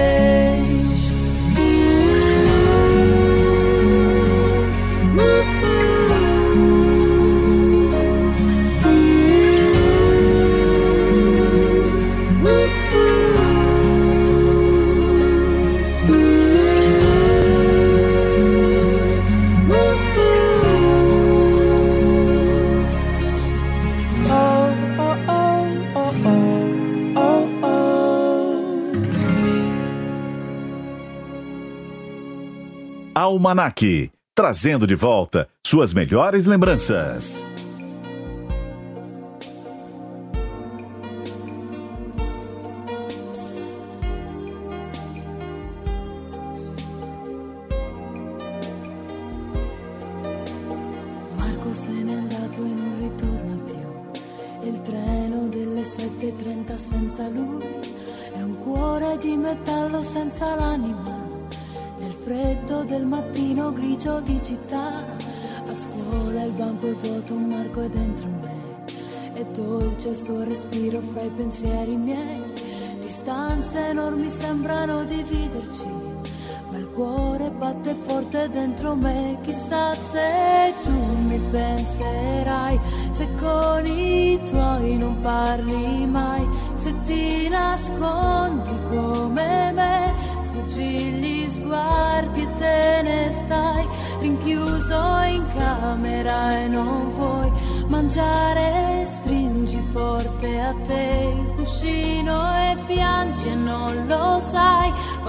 [33.31, 37.47] Almanac, trazendo de volta suas melhores lembranças.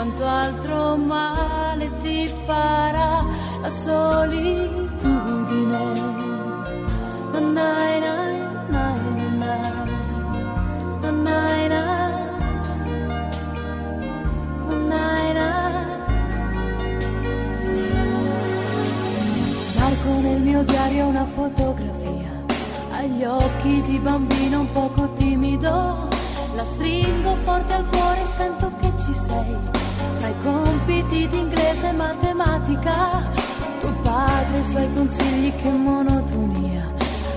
[0.02, 3.24] quanto altro male ti farà
[3.60, 4.90] la solitudine.
[7.30, 7.98] Na, na,
[8.68, 8.90] na.
[20.20, 22.30] nel mio diario una fotografia
[22.90, 26.08] agli occhi di bambino un poco timido
[26.54, 29.91] la stringo forte al cuore e sento che ci sei
[30.22, 33.28] tra i compiti di inglese e matematica,
[33.80, 36.92] tuo padre i suoi consigli che monotonia.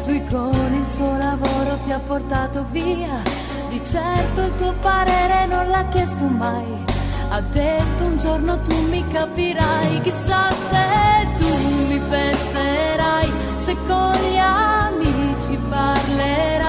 [0.05, 3.23] Lui con il suo lavoro ti ha portato via.
[3.69, 6.85] Di certo il tuo parere non l'ha chiesto mai.
[7.29, 14.37] Ha detto un giorno tu mi capirai, chissà se tu mi penserai, se con gli
[14.37, 16.64] amici parlerai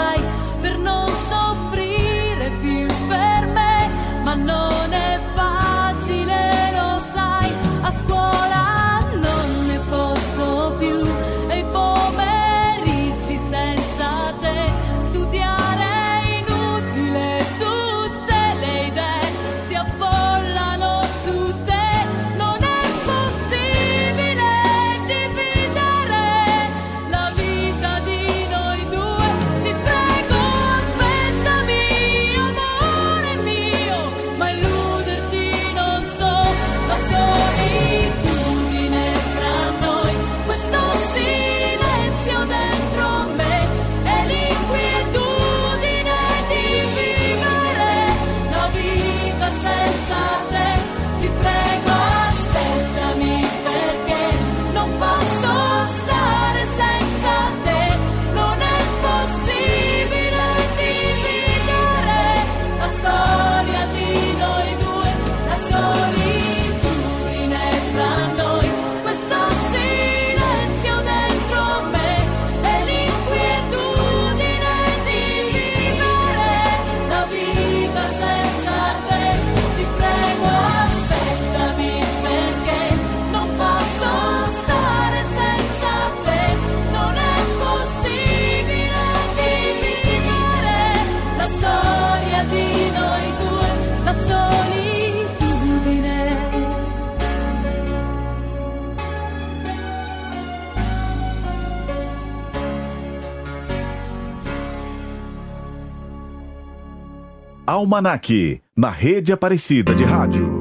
[107.76, 110.55] Almanac, na rede Aparecida de Rádio.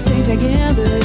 [0.00, 0.99] Stay together.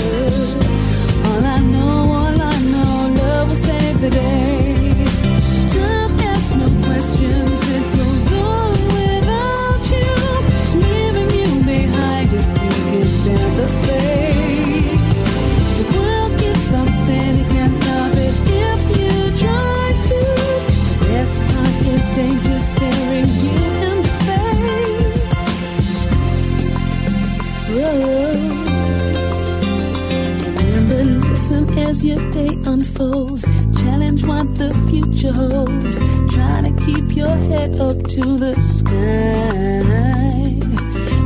[32.16, 33.44] Your day unfolds.
[33.82, 35.96] Challenge what the future holds.
[36.34, 39.82] Try to keep your head up to the sky.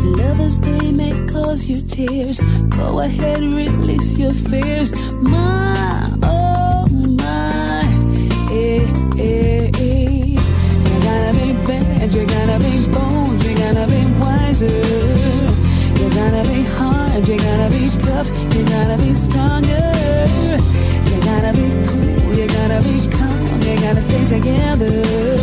[0.04, 2.40] Lovers, they may cause you tears.
[2.70, 4.94] Go ahead, release your fears.
[5.22, 7.84] My, oh my,
[8.52, 8.86] eh,
[9.18, 10.38] eh, eh.
[10.88, 14.80] You gotta be bad, you gotta be bold, you gotta be wiser.
[16.00, 19.89] You gotta be hard, you gotta be tough, you gotta be stronger.
[21.50, 25.39] Gotta be cool, you gotta be calm, you gotta stay together.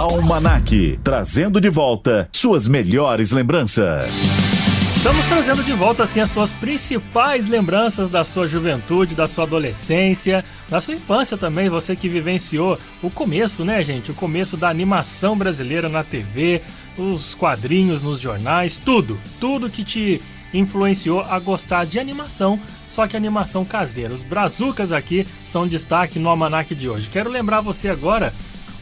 [0.00, 4.10] Almanac, trazendo de volta suas melhores lembranças.
[4.96, 10.42] Estamos trazendo de volta assim as suas principais lembranças da sua juventude, da sua adolescência,
[10.70, 14.10] da sua infância também, você que vivenciou o começo, né, gente?
[14.10, 16.62] O começo da animação brasileira na TV,
[16.96, 20.18] os quadrinhos nos jornais, tudo, tudo que te
[20.54, 24.14] influenciou a gostar de animação, só que animação caseira.
[24.14, 27.10] Os brazucas aqui são destaque no almanac de hoje.
[27.12, 28.32] Quero lembrar você agora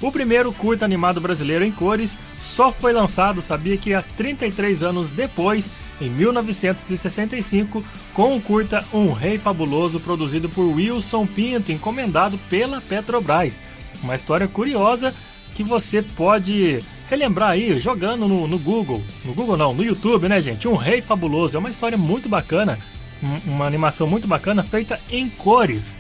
[0.00, 5.10] o primeiro curta animado brasileiro em cores só foi lançado, sabia que há 33 anos
[5.10, 5.70] depois,
[6.00, 7.84] em 1965,
[8.14, 13.62] com o curta Um Rei Fabuloso, produzido por Wilson Pinto, encomendado pela Petrobras.
[14.02, 15.12] Uma história curiosa
[15.54, 16.78] que você pode
[17.10, 19.02] relembrar aí jogando no, no Google.
[19.24, 20.68] No Google não, no YouTube, né, gente?
[20.68, 21.56] Um Rei Fabuloso.
[21.56, 22.78] É uma história muito bacana,
[23.22, 25.98] um- uma animação muito bacana feita em cores.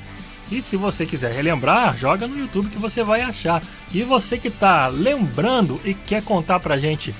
[0.50, 3.62] E se você quiser relembrar, joga no YouTube que você vai achar.
[3.92, 7.14] E você que tá lembrando e quer contar pra gente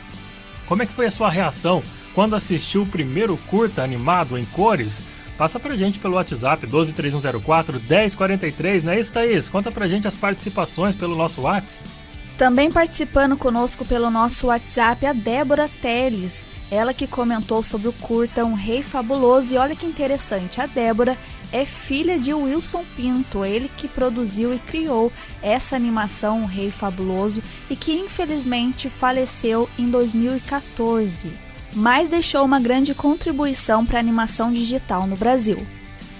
[0.66, 1.82] como é que foi a sua reação
[2.14, 5.04] quando assistiu o primeiro curta animado em cores,
[5.36, 9.48] passa pra gente pelo WhatsApp 12304 1043, não é isso, Thaís?
[9.48, 11.88] Conta pra gente as participações pelo nosso WhatsApp.
[12.36, 18.44] Também participando conosco pelo nosso WhatsApp a Débora Teles, ela que comentou sobre o curta
[18.44, 19.54] Um Rei Fabuloso.
[19.54, 21.16] E olha que interessante, a Débora
[21.52, 27.42] é filha de Wilson Pinto, ele que produziu e criou essa animação Um Rei Fabuloso
[27.70, 31.30] e que infelizmente faleceu em 2014,
[31.74, 35.66] mas deixou uma grande contribuição para a animação digital no Brasil.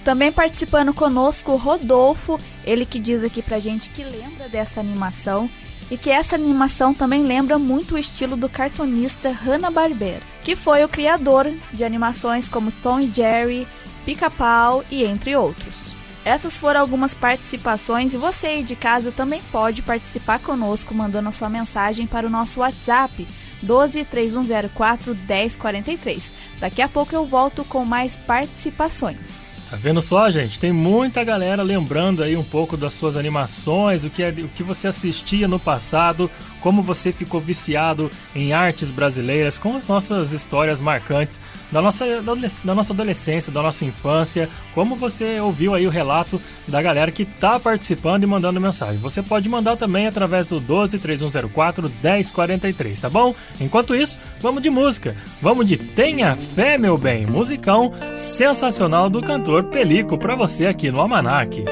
[0.03, 5.49] Também participando conosco o Rodolfo, ele que diz aqui pra gente que lembra dessa animação
[5.91, 10.89] e que essa animação também lembra muito o estilo do cartunista Hanna-Barbera, que foi o
[10.89, 13.67] criador de animações como Tom e Jerry,
[14.13, 15.91] Pica-Pau e entre outros.
[16.25, 21.31] Essas foram algumas participações e você aí de casa também pode participar conosco mandando a
[21.31, 23.27] sua mensagem para o nosso WhatsApp
[23.61, 26.33] 12 3104 1043.
[26.59, 29.47] Daqui a pouco eu volto com mais participações.
[29.69, 30.59] Tá vendo só, gente?
[30.59, 34.63] Tem muita galera lembrando aí um pouco das suas animações, o que, é- o que
[34.63, 36.31] você assistia no passado,
[36.61, 41.39] como você ficou viciado em artes brasileiras, com as nossas histórias marcantes
[41.71, 46.81] da nossa, da nossa adolescência, da nossa infância, como você ouviu aí o relato da
[46.81, 48.97] galera que tá participando e mandando mensagem.
[48.97, 53.35] Você pode mandar também através do 12 3104 1043, tá bom?
[53.59, 55.15] Enquanto isso, vamos de música.
[55.41, 60.99] Vamos de Tenha Fé, meu bem, musicão sensacional do cantor Pelico pra você aqui no
[60.99, 61.63] Almanac.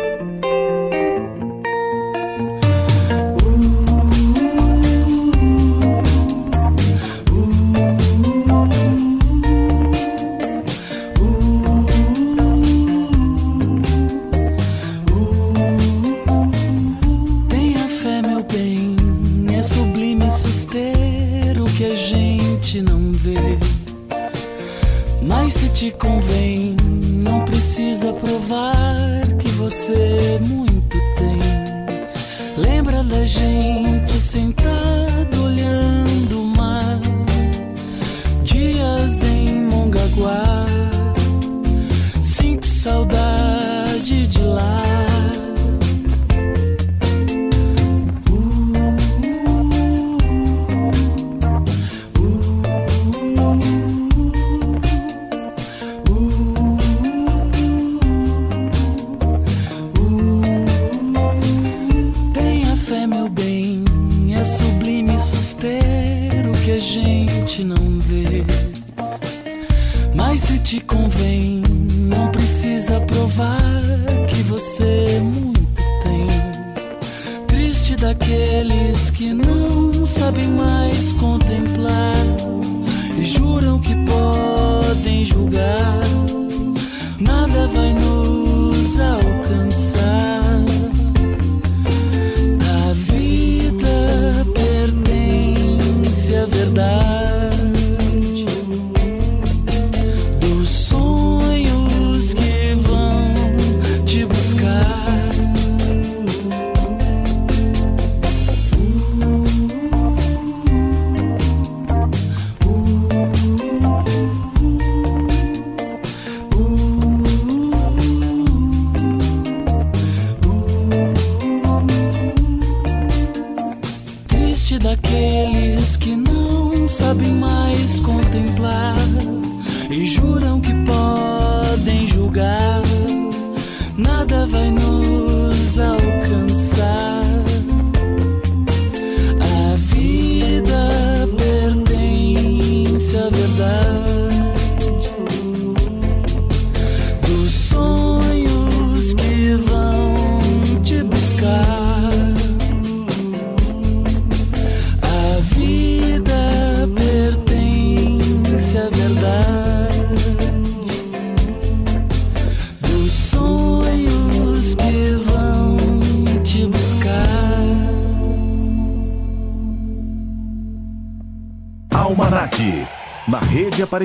[87.20, 89.97] Nada vai nos alcançar.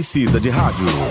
[0.03, 1.02] Aparecida de Rádio.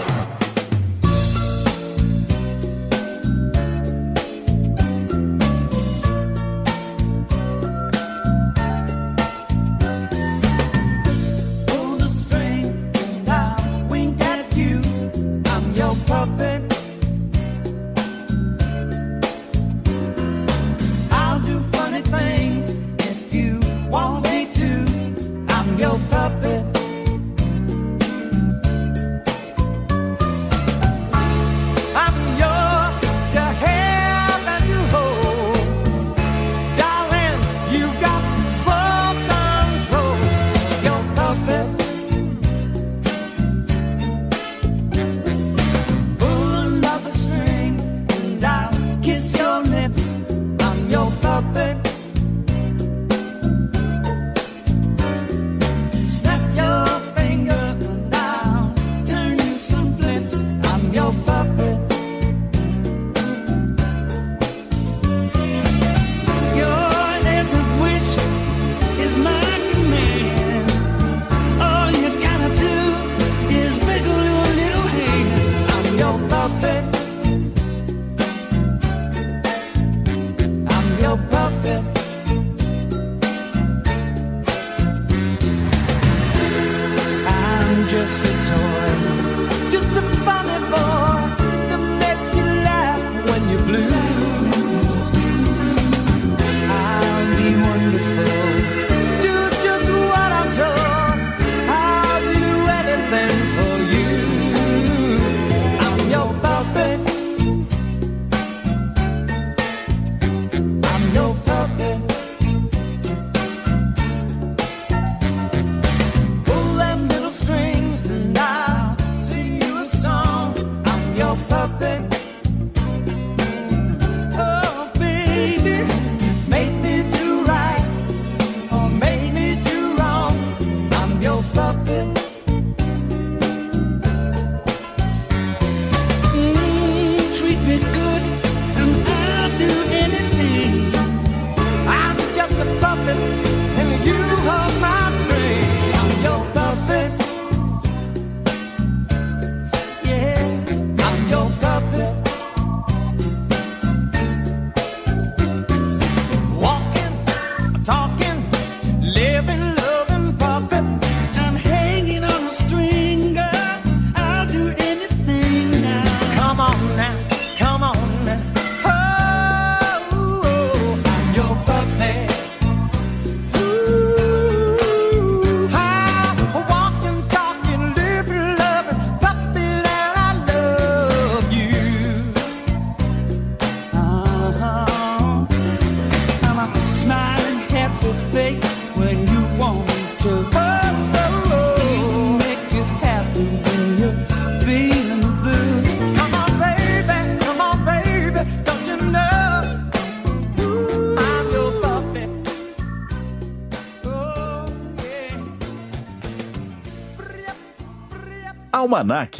[208.93, 209.37] Almanac.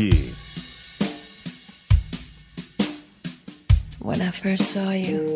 [4.00, 5.31] When I first saw you.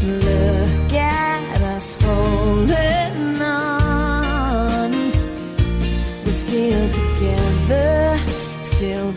[0.00, 4.92] Look at us holding on.
[6.24, 8.20] We're still together,
[8.62, 9.07] still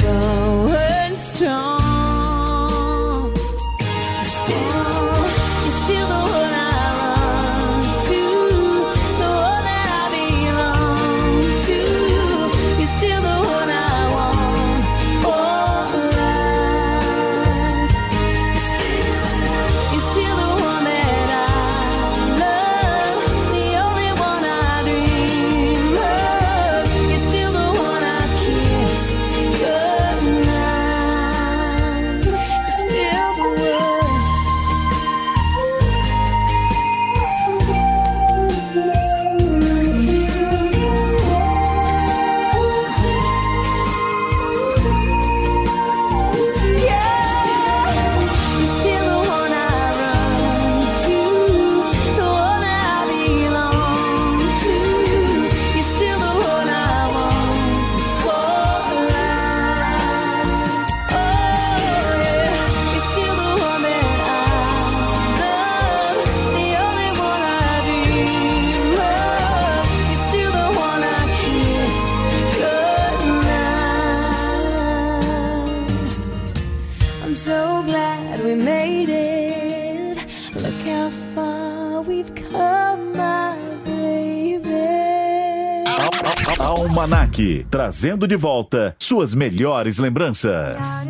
[87.69, 91.07] Trazendo de volta suas melhores lembranças.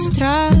[0.00, 0.59] mostrar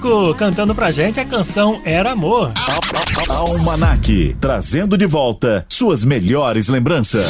[0.00, 2.52] Nolasco cantando pra gente a canção Era Amor.
[3.28, 7.26] Almanac, trazendo de volta suas melhores lembranças.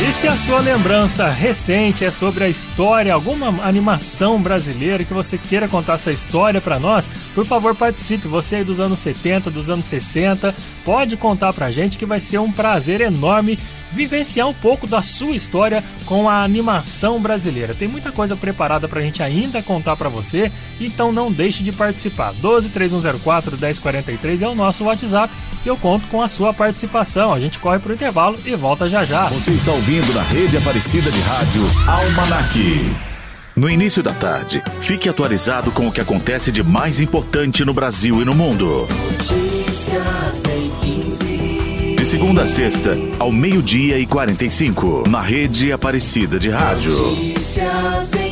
[0.00, 5.38] E se a sua lembrança recente é sobre a história, alguma animação brasileira que você
[5.38, 8.26] queira contar essa história pra nós, por favor participe.
[8.26, 10.52] Você aí dos anos 70, dos anos 60,
[10.84, 13.56] pode contar pra gente que vai ser um prazer enorme
[13.92, 17.74] vivenciar um pouco da sua história com a animação brasileira.
[17.74, 20.50] Tem muita coisa preparada pra gente ainda contar pra você,
[20.80, 22.32] então não deixe de participar.
[22.34, 25.32] 12 3104 1043 é o nosso WhatsApp
[25.64, 27.32] e eu conto com a sua participação.
[27.32, 29.26] A gente corre pro intervalo e volta já já.
[29.28, 33.12] Você está ouvindo na rede Aparecida de Rádio Almanac.
[33.54, 38.22] No início da tarde, fique atualizado com o que acontece de mais importante no Brasil
[38.22, 38.88] e no mundo.
[38.90, 41.96] Notícias em 15.
[41.96, 46.90] De segunda a sexta, ao meio-dia e 45, na rede Aparecida de Rádio.
[46.90, 48.31] Notícias em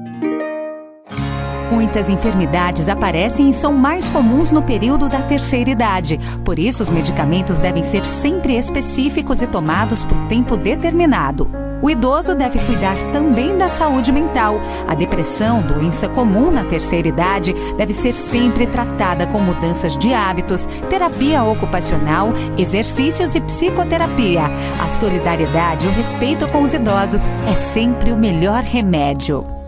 [1.71, 6.19] Muitas enfermidades aparecem e são mais comuns no período da terceira idade.
[6.43, 11.49] Por isso, os medicamentos devem ser sempre específicos e tomados por tempo determinado.
[11.81, 14.59] O idoso deve cuidar também da saúde mental.
[14.87, 20.67] A depressão, doença comum na terceira idade, deve ser sempre tratada com mudanças de hábitos,
[20.89, 24.43] terapia ocupacional, exercícios e psicoterapia.
[24.79, 29.60] A solidariedade e o respeito com os idosos é sempre o melhor remédio.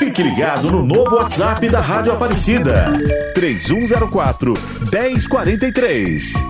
[0.00, 2.90] Fique ligado no novo WhatsApp da Rádio Aparecida.
[3.34, 4.54] 3104
[4.90, 6.49] 1043.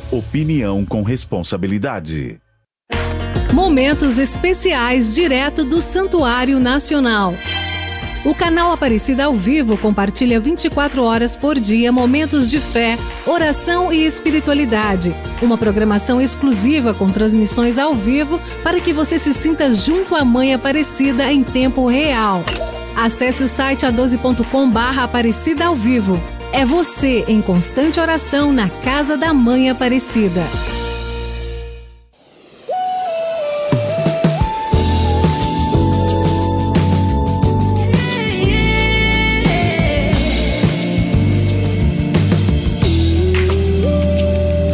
[0.11, 2.37] Opinião com responsabilidade.
[3.53, 7.33] Momentos especiais direto do Santuário Nacional.
[8.25, 14.05] O canal Aparecida ao Vivo compartilha 24 horas por dia momentos de fé, oração e
[14.05, 15.15] espiritualidade.
[15.41, 20.53] Uma programação exclusiva com transmissões ao vivo para que você se sinta junto à Mãe
[20.53, 22.43] Aparecida em tempo real.
[22.97, 26.21] Acesse o site a12.com barra Aparecida ao Vivo.
[26.53, 30.41] É você em constante oração na casa da Mãe Aparecida.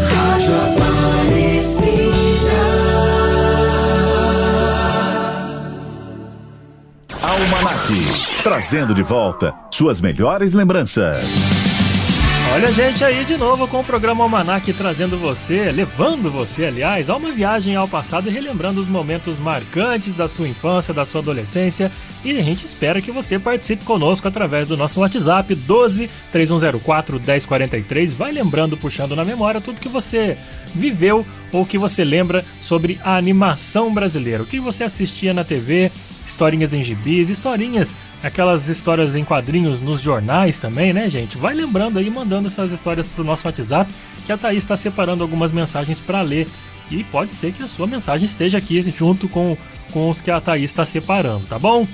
[0.02, 1.88] Rádio Aparecida.
[7.22, 11.57] Almanac, trazendo de volta suas melhores lembranças.
[12.54, 17.10] Olha a gente aí de novo com o programa Almanac trazendo você, levando você, aliás,
[17.10, 21.22] a uma viagem ao passado e relembrando os momentos marcantes da sua infância, da sua
[21.22, 21.92] adolescência.
[22.26, 28.14] E a gente espera que você participe conosco através do nosso WhatsApp 12 3104 1043.
[28.14, 30.38] Vai lembrando, puxando na memória tudo que você
[30.74, 34.44] viveu ou que você lembra sobre a animação brasileira.
[34.44, 35.92] O que você assistia na TV,
[36.26, 41.38] historinhas em gibis, historinhas, aquelas histórias em quadrinhos nos jornais também, né, gente?
[41.38, 43.92] Vai lembrando aí, mandando essas histórias pro nosso WhatsApp,
[44.26, 46.48] que a Thaís está separando algumas mensagens para ler.
[46.90, 49.58] E pode ser que a sua mensagem esteja aqui junto com,
[49.92, 51.86] com os que a Thaís está separando, tá bom?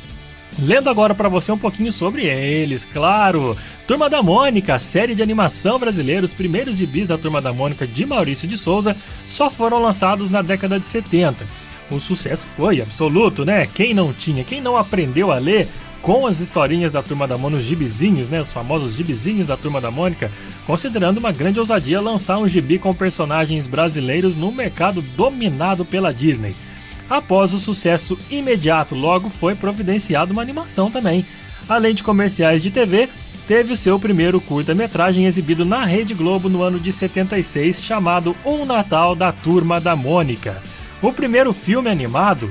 [0.59, 3.57] Lendo agora para você um pouquinho sobre eles, claro.
[3.87, 8.05] Turma da Mônica, série de animação brasileira, os primeiros gibis da Turma da Mônica de
[8.05, 8.95] Maurício de Souza
[9.25, 11.45] só foram lançados na década de 70.
[11.89, 13.67] O sucesso foi absoluto, né?
[13.73, 15.67] Quem não tinha, quem não aprendeu a ler
[16.03, 18.41] com as historinhas da Turma da Mônica, os gibizinhos, né?
[18.41, 20.29] Os famosos gibizinhos da Turma da Mônica,
[20.67, 26.53] considerando uma grande ousadia lançar um gibi com personagens brasileiros no mercado dominado pela Disney.
[27.09, 31.25] Após o sucesso imediato, logo foi providenciada uma animação também.
[31.69, 33.07] Além de comerciais de TV,
[33.47, 38.65] teve o seu primeiro curta-metragem exibido na Rede Globo no ano de 76, chamado Um
[38.65, 40.61] Natal da Turma da Mônica.
[41.01, 42.49] O primeiro filme animado,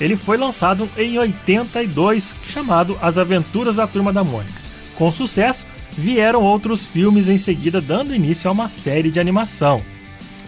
[0.00, 4.60] ele foi lançado em 82, chamado As Aventuras da Turma da Mônica.
[4.94, 5.66] Com sucesso,
[5.96, 9.82] vieram outros filmes em seguida, dando início a uma série de animação.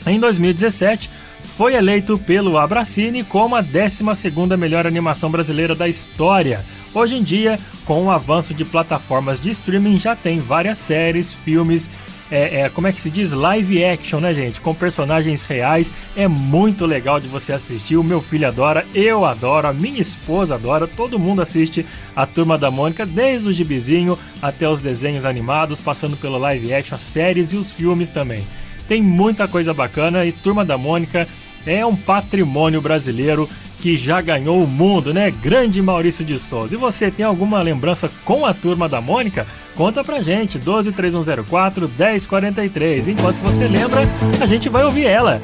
[0.07, 1.11] Em 2017,
[1.43, 6.65] foi eleito pelo Abracine como a 12ª melhor animação brasileira da história.
[6.93, 11.91] Hoje em dia, com o avanço de plataformas de streaming, já tem várias séries, filmes,
[12.31, 13.33] é, é, como é que se diz?
[13.33, 14.61] Live action, né, gente?
[14.61, 15.93] Com personagens reais.
[16.17, 17.97] É muito legal de você assistir.
[17.97, 21.85] O meu filho adora, eu adoro, a minha esposa adora, todo mundo assiste
[22.17, 26.97] a Turma da Mônica, desde o gibizinho até os desenhos animados, passando pelo live action,
[26.97, 28.45] as séries e os filmes também.
[28.89, 31.27] Tem muita coisa bacana e Turma da Mônica
[31.67, 33.49] é um patrimônio brasileiro
[33.85, 35.31] que já ganhou o mundo, né?
[35.31, 36.74] Grande Maurício de Souza.
[36.74, 39.47] E você tem alguma lembrança com a Turma da Mônica?
[39.74, 43.09] Conta pra gente, 12 3104 1043.
[43.09, 44.01] Enquanto você lembra,
[44.40, 45.39] a gente vai ouvir ela.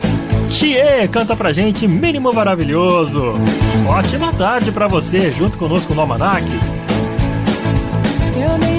[0.49, 3.35] Tchê, canta pra gente Mínimo Maravilhoso.
[3.87, 6.47] Ótima tarde pra você, junto conosco no Almanac.
[8.37, 8.70] Eu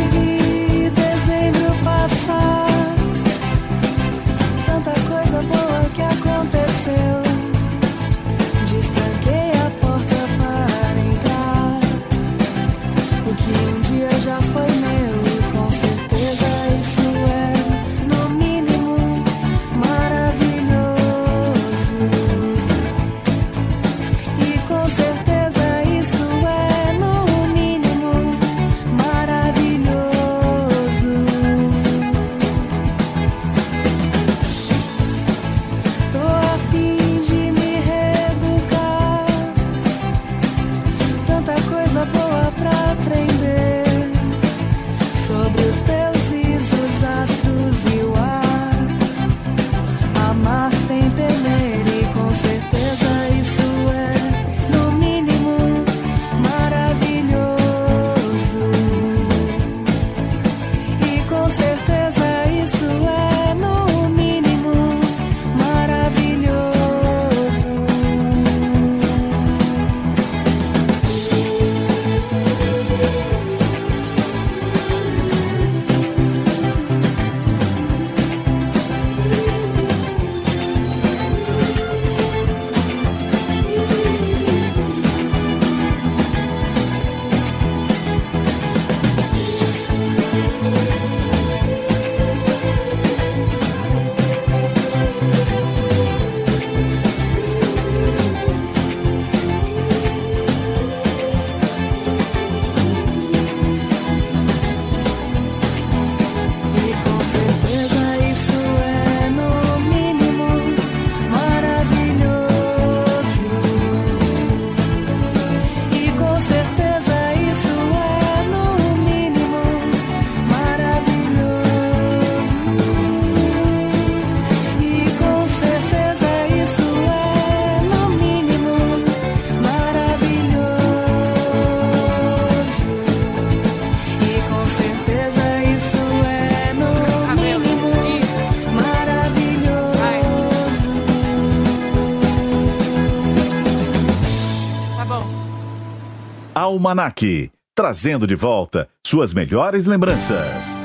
[146.81, 150.80] Almanac, trazendo de volta suas melhores lembranças.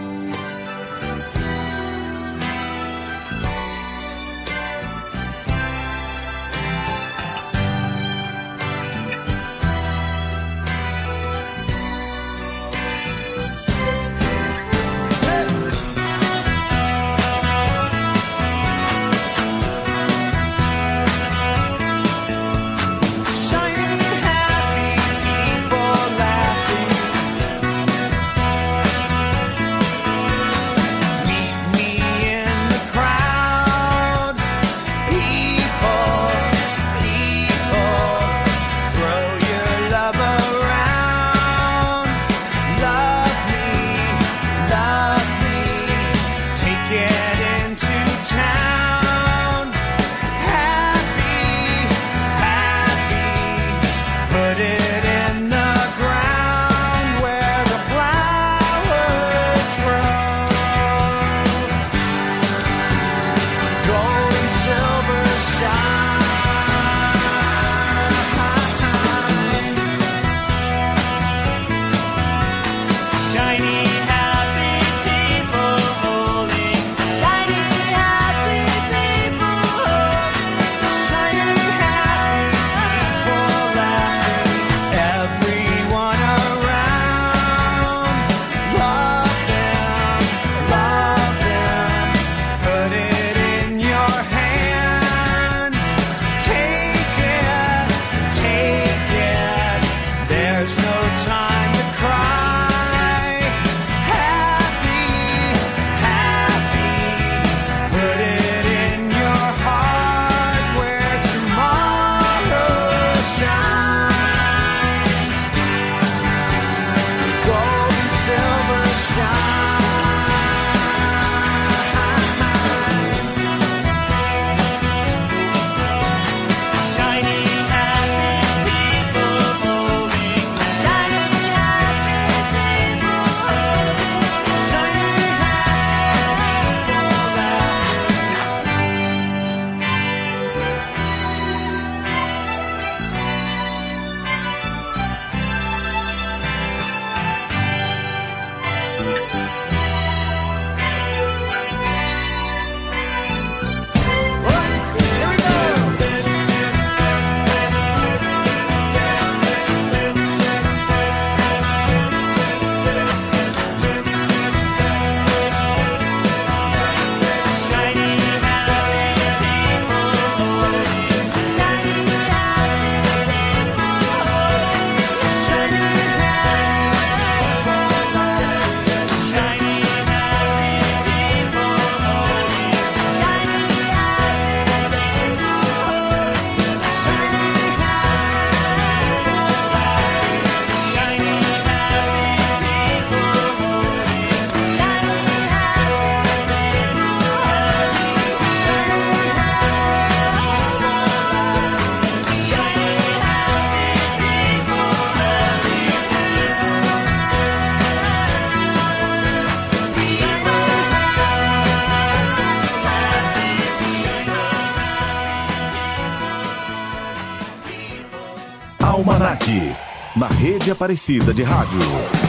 [220.86, 222.25] Aparecida de Rádio.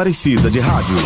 [0.00, 0.96] Aparecida de Rádio.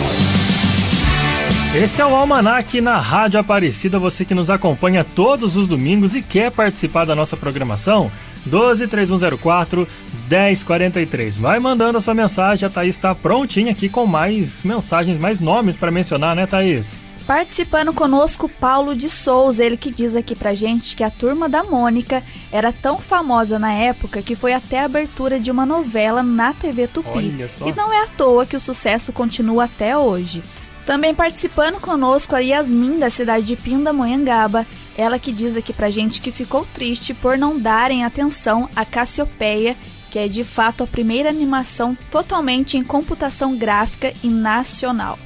[1.75, 6.23] Esse é o Almanac na Rádio Aparecida, você que nos acompanha todos os domingos e
[6.23, 8.09] quer participar da nossa programação?
[8.47, 9.89] 12 3104
[10.31, 11.37] 1043.
[11.37, 15.77] Vai mandando a sua mensagem, a Thaís está prontinha aqui com mais mensagens, mais nomes
[15.77, 17.05] para mencionar, né, Thaís?
[17.27, 21.65] Participando conosco, Paulo de Souza, ele que diz aqui pra gente que a turma da
[21.65, 22.23] Mônica
[22.53, 26.87] era tão famosa na época que foi até a abertura de uma novela na TV
[26.87, 27.35] Tupi.
[27.65, 30.43] E não é à toa que o sucesso continua até hoje.
[30.85, 36.21] Também participando conosco a Yasmin, da cidade de Pindamonhangaba, ela que diz aqui pra gente
[36.21, 39.75] que ficou triste por não darem atenção a Cassiopeia,
[40.11, 45.19] que é de fato a primeira animação totalmente em computação gráfica e nacional.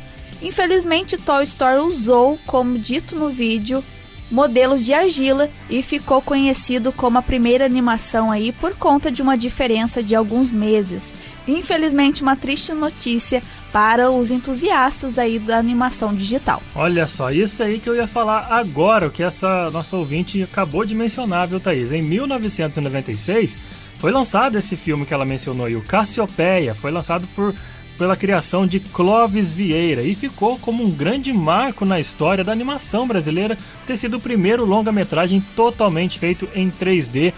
[0.43, 3.83] Infelizmente, Toy Story usou, como dito no vídeo,
[4.31, 9.37] modelos de argila e ficou conhecido como a primeira animação aí por conta de uma
[9.37, 11.15] diferença de alguns meses.
[11.47, 13.43] Infelizmente, uma triste notícia
[13.73, 16.63] para os entusiastas aí da animação digital.
[16.75, 20.85] Olha só, isso aí que eu ia falar agora, o que essa nossa ouvinte acabou
[20.85, 21.91] de mencionar, viu, Thaís?
[21.91, 23.59] Em 1996
[23.99, 26.75] foi lançado esse filme que ela mencionou aí, o Cassiopeia.
[26.75, 27.55] Foi lançado por
[27.99, 33.07] pela criação de Clóvis Vieira e ficou como um grande marco na história da animação
[33.09, 37.35] brasileira ter sido o primeiro longa-metragem totalmente feito em 3D.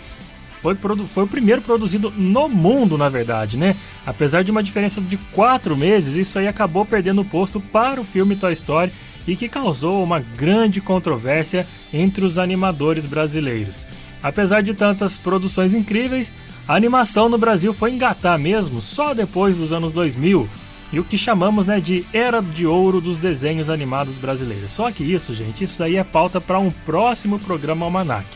[0.61, 0.77] Foi,
[1.07, 3.75] foi o primeiro produzido no mundo, na verdade, né?
[4.05, 8.05] Apesar de uma diferença de quatro meses, isso aí acabou perdendo o posto para o
[8.05, 8.93] filme Toy Story
[9.27, 13.87] e que causou uma grande controvérsia entre os animadores brasileiros.
[14.23, 16.35] Apesar de tantas produções incríveis,
[16.69, 20.49] a animação no Brasil foi engatar mesmo só depois dos anos 2000
[20.93, 24.71] e o que chamamos né, de era de ouro dos desenhos animados brasileiros.
[24.71, 28.27] Só que isso, gente, isso daí é pauta para um próximo programa Almanac.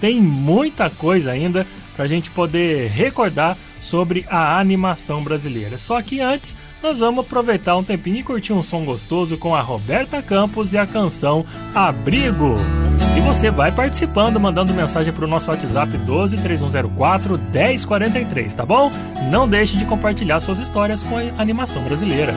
[0.00, 5.78] Tem muita coisa ainda para a gente poder recordar sobre a animação brasileira.
[5.78, 9.60] Só que antes, nós vamos aproveitar um tempinho e curtir um som gostoso com a
[9.60, 11.44] Roberta Campos e a canção
[11.74, 12.56] Abrigo.
[13.14, 18.90] E você vai participando, mandando mensagem para o nosso WhatsApp 12 3104 1043, tá bom?
[19.30, 22.32] Não deixe de compartilhar suas histórias com a animação brasileira.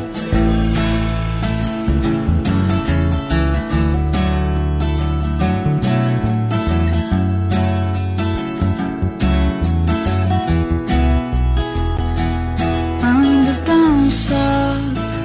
[13.02, 14.36] Ando tão só,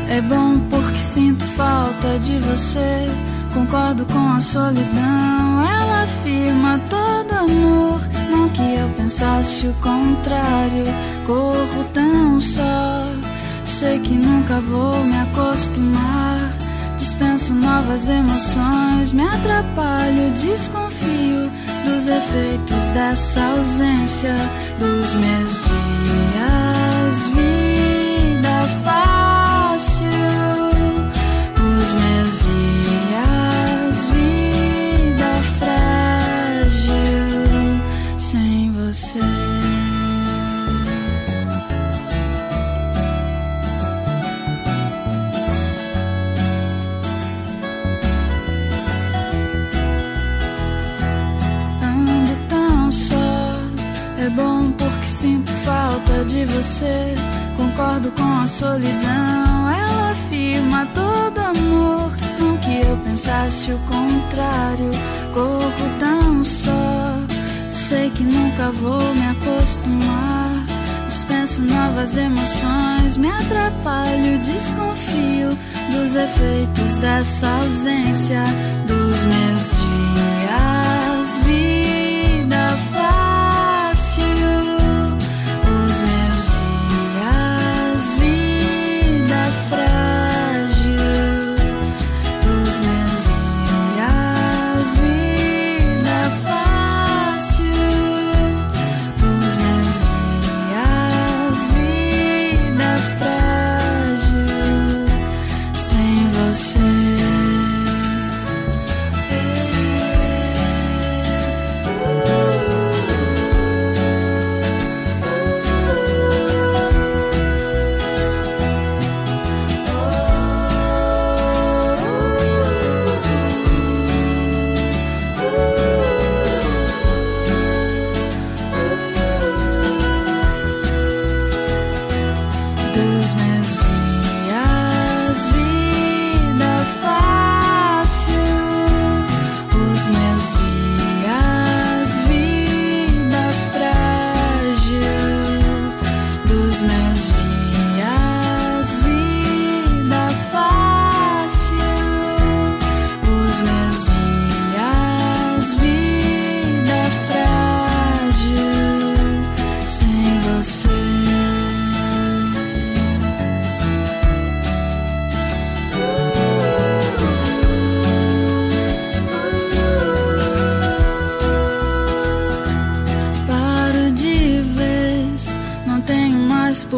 [0.09, 3.10] é bom porque sinto falta de você.
[3.52, 8.01] Concordo com a solidão, ela afirma todo amor.
[8.31, 10.85] Não que eu pensasse o contrário,
[11.27, 13.06] corro tão só.
[13.64, 16.52] Sei que nunca vou me acostumar.
[16.97, 21.51] Dispenso novas emoções, me atrapalho, desconfio
[21.85, 24.35] dos efeitos dessa ausência
[24.78, 27.60] dos meus dias.
[55.11, 57.15] Sinto falta de você.
[57.57, 62.12] Concordo com a solidão, ela afirma todo amor.
[62.39, 64.91] Não que eu pensasse o contrário,
[65.35, 67.19] corro tão só.
[67.73, 70.65] Sei que nunca vou me acostumar.
[71.09, 75.59] Dispenso novas emoções, me atrapalho, desconfio
[75.91, 78.45] dos efeitos dessa ausência
[78.87, 79.80] dos meus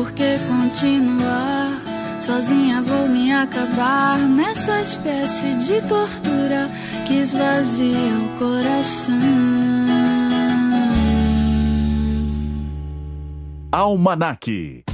[0.03, 1.81] por que continuar.
[2.21, 6.69] Sozinha vou me acabar nessa espécie de tortura
[7.07, 9.15] que esvazia o coração.
[13.71, 14.92] Almanac.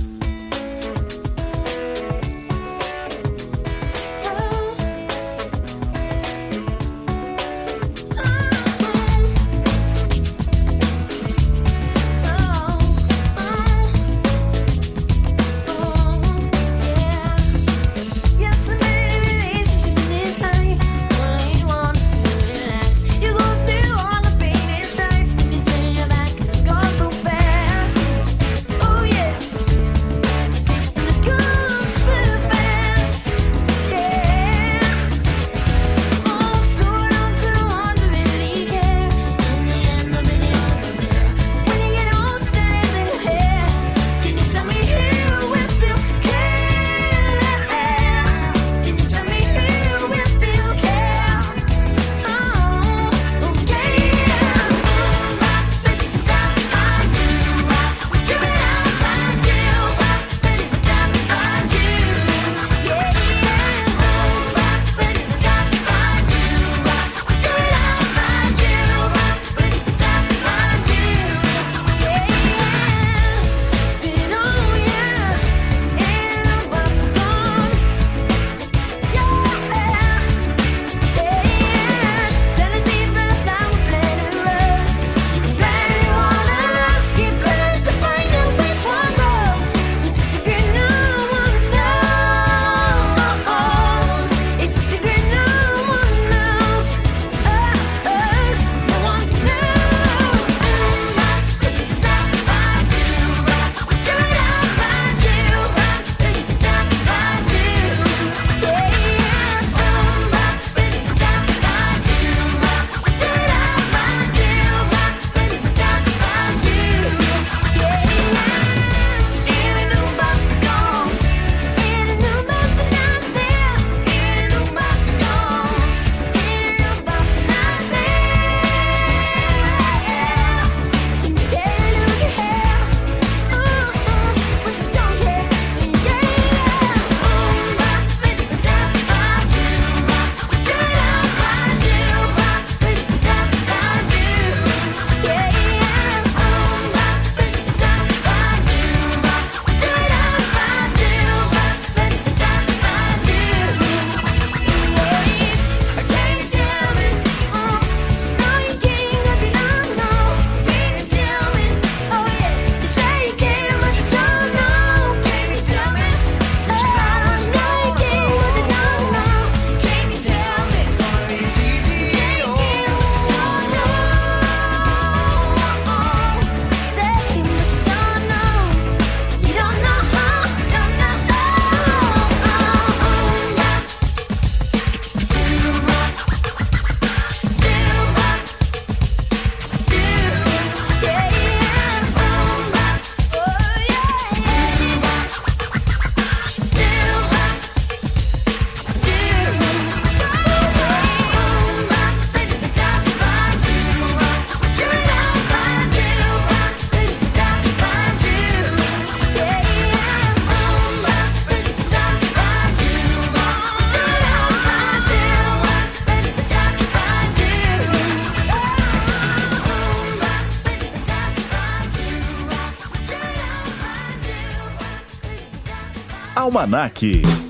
[226.58, 227.47] Almanac.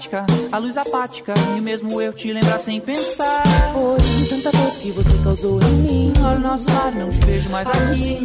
[0.00, 1.34] A porta estática, a luz apática.
[1.56, 3.42] E mesmo eu te lembrar sem pensar.
[3.72, 3.98] Foi
[4.28, 6.12] tanta coisa que você causou em mim.
[6.24, 8.18] Olha o nosso lar, não te vejo mais aqui.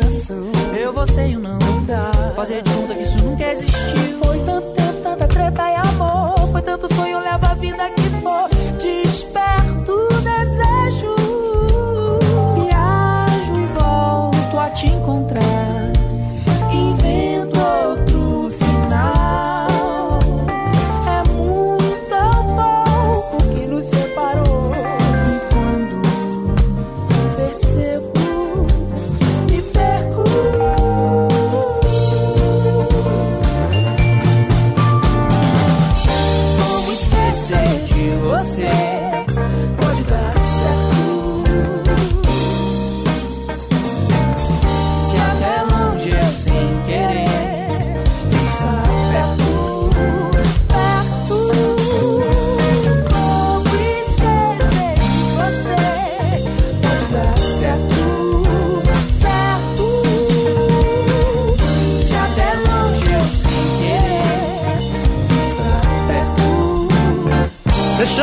[0.80, 1.60] Eu, você e o não.
[1.86, 2.12] dá.
[2.36, 4.20] Fazer de conta que isso nunca existiu.
[4.24, 6.52] Foi tanto tempo, tanta treta e amor.
[6.52, 8.15] Foi tanto sonho, leva a vida que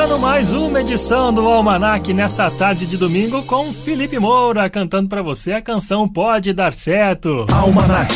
[0.02, 5.22] Fechando mais uma edição do Almanac nessa tarde de domingo com Felipe Moura cantando pra
[5.22, 7.46] você a canção Pode Dar Certo.
[7.52, 8.12] Almanac,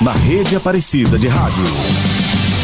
[0.00, 1.64] na rede Aparecida de Rádio.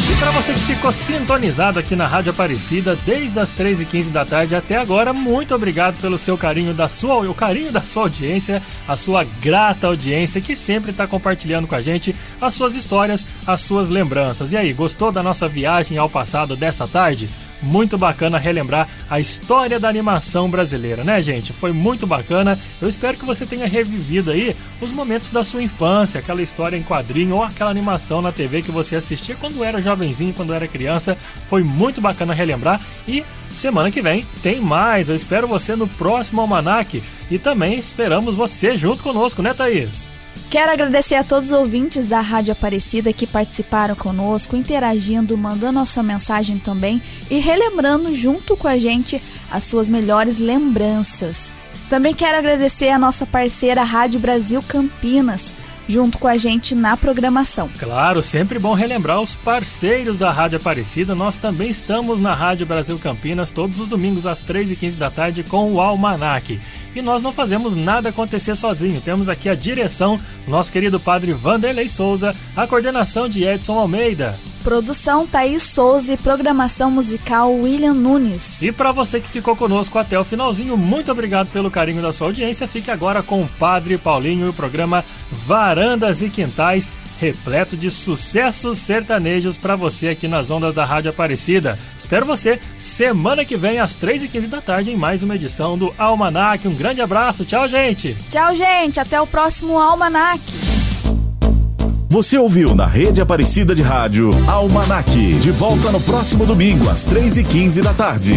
[0.09, 4.55] E pra você que ficou sintonizado aqui na Rádio Aparecida desde as 3h15 da tarde
[4.55, 8.97] até agora, muito obrigado pelo seu carinho da sua, o carinho da sua audiência, a
[8.97, 13.89] sua grata audiência que sempre está compartilhando com a gente as suas histórias, as suas
[13.89, 14.53] lembranças.
[14.53, 17.29] E aí, gostou da nossa viagem ao passado dessa tarde?
[17.65, 21.51] Muito bacana relembrar a história da animação brasileira, né, gente?
[21.51, 22.59] Foi muito bacana.
[22.81, 26.83] Eu espero que você tenha revivido aí os momentos da sua infância, aquela história em
[26.83, 31.17] quadrinho ou aquela animação na TV que você assistia quando era jovenzinho, quando era criança.
[31.49, 32.79] Foi muito bacana relembrar
[33.09, 35.09] e semana que vem tem mais.
[35.09, 40.11] Eu espero você no próximo Almanac e também esperamos você junto conosco, né, Thaís?
[40.51, 45.87] Quero agradecer a todos os ouvintes da Rádio Aparecida que participaram conosco, interagindo, mandando a
[45.87, 49.21] sua mensagem também e relembrando junto com a gente
[49.51, 51.53] as suas melhores lembranças.
[51.91, 55.53] Também quero agradecer a nossa parceira Rádio Brasil Campinas.
[55.87, 57.69] junto com a gente na programação.
[57.79, 61.15] Claro, sempre bom relembrar os parceiros da Rádio Aparecida.
[61.15, 65.75] Nós também estamos na Rádio Brasil Campinas todos os domingos às 3h15 da tarde com
[65.75, 66.59] o Almanac.
[66.95, 69.01] E nós não fazemos nada acontecer sozinho.
[69.01, 74.39] Temos aqui a direção do nosso querido padre Vanderlei Souza, a coordenação de Edson Almeida.
[74.63, 78.63] Produção Thaís Souza e programação musical William Nunes.
[78.63, 82.29] E para você que ficou conosco até o finalzinho, muito obrigado pelo carinho da sua
[82.29, 82.67] audiência.
[82.67, 86.91] Fique agora com o Padre Paulinho e o programa Varandas e Quintais,
[87.25, 91.79] repleto de sucessos sertanejos para você aqui nas ondas da Rádio Aparecida.
[91.97, 96.69] Espero você semana que vem às 3h15 da tarde em mais uma edição do Almanac.
[96.69, 98.15] Um grande abraço, tchau, gente!
[98.29, 100.43] Tchau, gente, até o próximo Almanac.
[102.11, 105.11] Você ouviu na Rede Aparecida de Rádio Almanac.
[105.11, 108.35] De volta no próximo domingo às 3h15 da tarde.